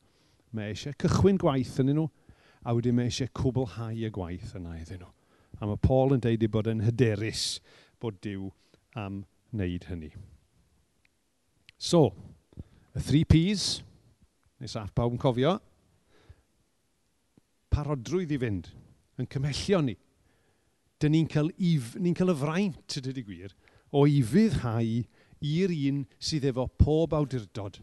Mae 0.53 0.71
eisiau 0.71 0.93
cychwyn 1.01 1.39
gwaith 1.41 1.79
yn 1.81 1.91
nhw, 1.93 2.07
a 2.63 2.73
wedyn 2.75 2.95
mae 2.97 3.09
eisiau 3.09 3.31
cwblhau 3.39 3.97
y 3.97 4.11
gwaith 4.13 4.53
yna 4.59 4.77
iddyn 4.79 5.01
nhw. 5.01 5.09
A 5.59 5.69
mae 5.69 5.81
Paul 5.81 6.15
yn 6.15 6.21
deud 6.23 6.45
bod 6.53 6.69
yn 6.69 6.83
hyderus 6.85 7.57
bod 8.01 8.19
Dyw 8.23 8.49
am 8.99 9.23
wneud 9.53 9.87
hynny. 9.89 10.11
So, 11.81 12.11
y 12.93 13.01
3 13.01 13.23
Ps, 13.29 13.67
nes 14.61 14.75
aff 14.79 14.93
pawb 14.95 15.15
yn 15.15 15.21
cofio, 15.21 15.57
parodrwydd 17.73 18.33
i 18.35 18.39
fynd, 18.39 18.69
yn 19.19 19.29
cymellio 19.33 19.81
ni. 19.83 19.97
Dyn 21.01 21.15
ni'n 21.17 21.29
cael, 21.31 21.49
ni 21.57 22.13
cael 22.15 22.31
y 22.31 22.37
fraint, 22.39 22.97
ydy 23.01 23.25
gwir, 23.25 23.57
o 23.93 24.05
ifyddhau 24.09 25.01
i'r 25.43 25.73
un 25.89 26.03
sydd 26.21 26.47
efo 26.49 26.69
pob 26.79 27.13
awdurdod 27.17 27.81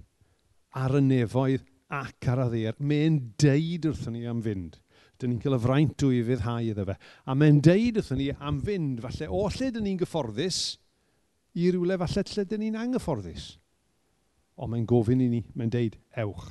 ar 0.81 0.97
y 0.97 1.03
nefoedd 1.05 1.67
ac 1.91 2.29
ar 2.31 2.45
y 2.45 2.49
ddir. 2.53 2.79
Mae'n 2.79 3.19
deud 3.41 3.91
wrthyn 3.91 4.17
ni 4.17 4.25
am 4.31 4.43
fynd. 4.45 4.79
Dyn 5.21 5.35
ni'n 5.35 5.43
cael 5.43 5.59
y 5.59 5.61
fraint 5.61 6.05
o 6.07 6.13
i 6.15 6.23
fyddhau 6.25 6.71
iddo 6.71 6.87
fe. 6.89 6.97
A 7.29 7.37
mae'n 7.37 7.61
deud 7.65 8.01
wrthyn 8.01 8.21
ni 8.23 8.31
am 8.39 8.63
fynd, 8.65 9.03
falle 9.05 9.29
o 9.29 9.43
lle 9.51 9.71
dyn 9.75 9.87
ni'n 9.89 10.01
gyfforddus, 10.01 10.61
i 11.59 11.69
rywle 11.75 11.99
falle 12.01 12.25
lle 12.31 12.47
dyn 12.49 12.65
ni'n 12.65 12.81
anghyfforddus. 12.81 13.53
Ond 14.61 14.73
mae'n 14.73 14.89
gofyn 14.89 15.25
i 15.25 15.29
ni, 15.33 15.45
mae'n 15.57 15.73
deud 15.73 15.99
ewch. 16.23 16.51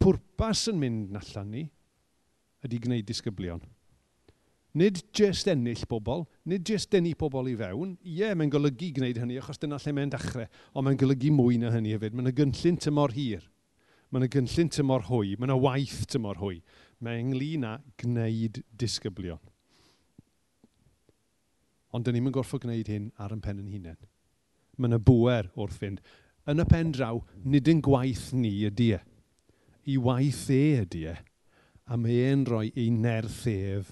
Pwrpas 0.00 0.66
yn 0.72 0.80
mynd 0.80 1.16
allan 1.16 1.52
ni 1.52 1.68
ydy 2.64 2.80
gwneud 2.80 3.08
disgyblion. 3.08 3.62
Nid 4.74 4.98
jyst 5.14 5.46
ennill 5.52 5.84
pobl, 5.86 6.24
nid 6.50 6.64
jyst 6.66 6.90
denu 6.90 7.12
pobl 7.18 7.46
i 7.46 7.54
fewn. 7.58 7.92
Ie, 8.02 8.32
mae'n 8.34 8.50
golygu 8.50 8.90
gwneud 8.96 9.20
hynny 9.22 9.36
achos 9.38 9.60
dyna 9.62 9.78
lle 9.78 9.92
mae'n 9.94 10.10
dechrau, 10.10 10.48
ond 10.74 10.88
mae'n 10.88 10.98
golygu 10.98 11.30
mwy 11.30 11.60
na 11.62 11.70
hynny 11.70 11.92
hefyd. 11.94 12.16
Mae'n 12.16 12.32
y 12.32 12.34
gynllun 12.40 12.80
tymor 12.82 13.14
hir 13.14 13.44
mae 14.14 14.22
yna 14.22 14.30
gynllun 14.30 14.70
tymor 14.70 15.08
hwy, 15.08 15.34
mae 15.34 15.48
yna 15.48 15.56
waith 15.58 16.04
tymor 16.12 16.38
hwy. 16.38 16.60
Mae 17.02 17.18
ynglyn 17.18 17.66
â 17.66 17.72
gwneud 17.98 18.60
disgyblion. 18.78 19.42
Ond 21.94 22.06
dyn 22.06 22.16
ni'n 22.18 22.34
gorfod 22.34 22.62
gwneud 22.62 22.90
hyn 22.90 23.10
ar 23.18 23.34
yn 23.34 23.42
pen 23.42 23.58
yn 23.58 23.72
hunain. 23.72 23.98
Mae 24.78 24.92
yna 24.92 25.00
bwer 25.02 25.50
wrth 25.58 25.80
fynd. 25.82 26.00
Yn 26.46 26.62
y 26.62 26.68
pen 26.70 26.94
draw, 26.94 27.20
nid 27.42 27.70
yn 27.70 27.82
gwaith 27.82 28.30
ni 28.38 28.54
ydy 28.68 28.92
e. 29.00 29.02
I 29.90 29.98
waith 29.98 30.46
e 30.54 30.62
ydy 30.84 31.04
e. 31.10 31.18
A 31.90 31.98
mae 31.98 32.22
e'n 32.30 32.46
rhoi 32.46 32.70
ei 32.70 32.88
nerth 32.94 33.44
ef 33.50 33.90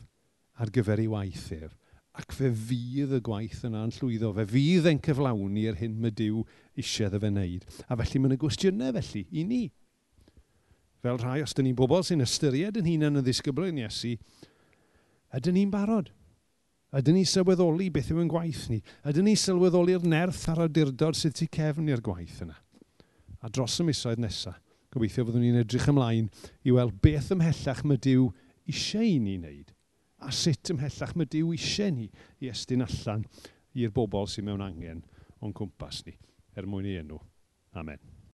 ar 0.63 0.71
gyfer 0.73 1.03
ei 1.03 1.11
waith 1.11 1.51
ef 1.59 1.75
ac 2.13 2.35
fe 2.37 2.51
fydd 2.53 3.15
y 3.17 3.21
gwaith 3.25 3.63
yna'n 3.65 3.93
llwyddo, 3.97 4.33
fe 4.37 4.45
fydd 4.51 4.89
e'n 4.91 5.01
cyflawni'r 5.05 5.79
hyn 5.81 5.95
mae 6.01 6.13
Dyw 6.13 6.43
eisiau 6.77 7.09
ddefe 7.13 7.31
wneud. 7.33 7.65
A 7.89 7.97
felly 7.97 8.21
mae 8.21 8.33
yna 8.33 8.41
gwestiynau 8.41 8.93
felly 8.99 9.23
i 9.33 9.45
ni 9.49 9.63
fel 11.03 11.21
rhai, 11.21 11.43
os 11.43 11.55
dyn 11.57 11.69
ni'n 11.69 11.79
bobl 11.79 12.05
sy'n 12.07 12.25
ystyried 12.25 12.79
yn 12.81 12.88
hunain 12.88 13.21
yn 13.21 13.27
ddisgyblio 13.27 13.73
yn 13.73 13.83
Iesu, 13.83 14.15
ydyn 15.37 15.59
ni'n 15.59 15.73
barod? 15.73 16.12
Ydyn 16.93 17.17
ni 17.17 17.25
sylweddoli 17.27 17.88
beth 17.93 18.11
yw 18.12 18.21
yn 18.23 18.31
gwaith 18.31 18.67
ni? 18.71 18.83
Ydyn 19.09 19.27
ni 19.31 19.37
sylweddoli'r 19.41 20.05
nerth 20.05 20.45
a'r 20.53 20.67
awdurdod 20.67 21.17
sydd 21.17 21.38
tu 21.38 21.49
cefn 21.57 21.88
i'r 21.88 22.05
gwaith 22.05 22.43
yna? 22.45 22.59
A 23.43 23.51
dros 23.51 23.79
y 23.81 23.87
misoedd 23.88 24.21
nesaf, 24.23 24.61
gobeithio 24.93 25.25
fyddwn 25.27 25.43
ni'n 25.47 25.62
edrych 25.65 25.88
ymlaen 25.91 26.29
i 26.69 26.75
weld 26.77 26.99
beth 27.03 27.33
ymhellach 27.35 27.81
mae 27.88 28.01
Dyw 28.03 28.29
eisiau 28.69 29.09
i 29.09 29.17
ni 29.19 29.38
wneud 29.41 29.73
a 30.23 30.31
sut 30.37 30.71
ymhellach 30.75 31.17
mae 31.19 31.31
Dyw 31.33 31.53
eisiau 31.57 31.95
ni 31.97 32.09
i 32.43 32.51
estyn 32.53 32.85
allan 32.87 33.27
i'r 33.75 33.95
bobl 33.95 34.29
sy'n 34.31 34.47
mewn 34.47 34.65
angen 34.65 35.03
o'n 35.43 35.57
cwmpas 35.57 36.05
ni 36.07 36.19
er 36.57 36.69
mwyn 36.69 36.91
i 36.93 36.99
enw. 37.01 37.19
Amen. 37.81 38.12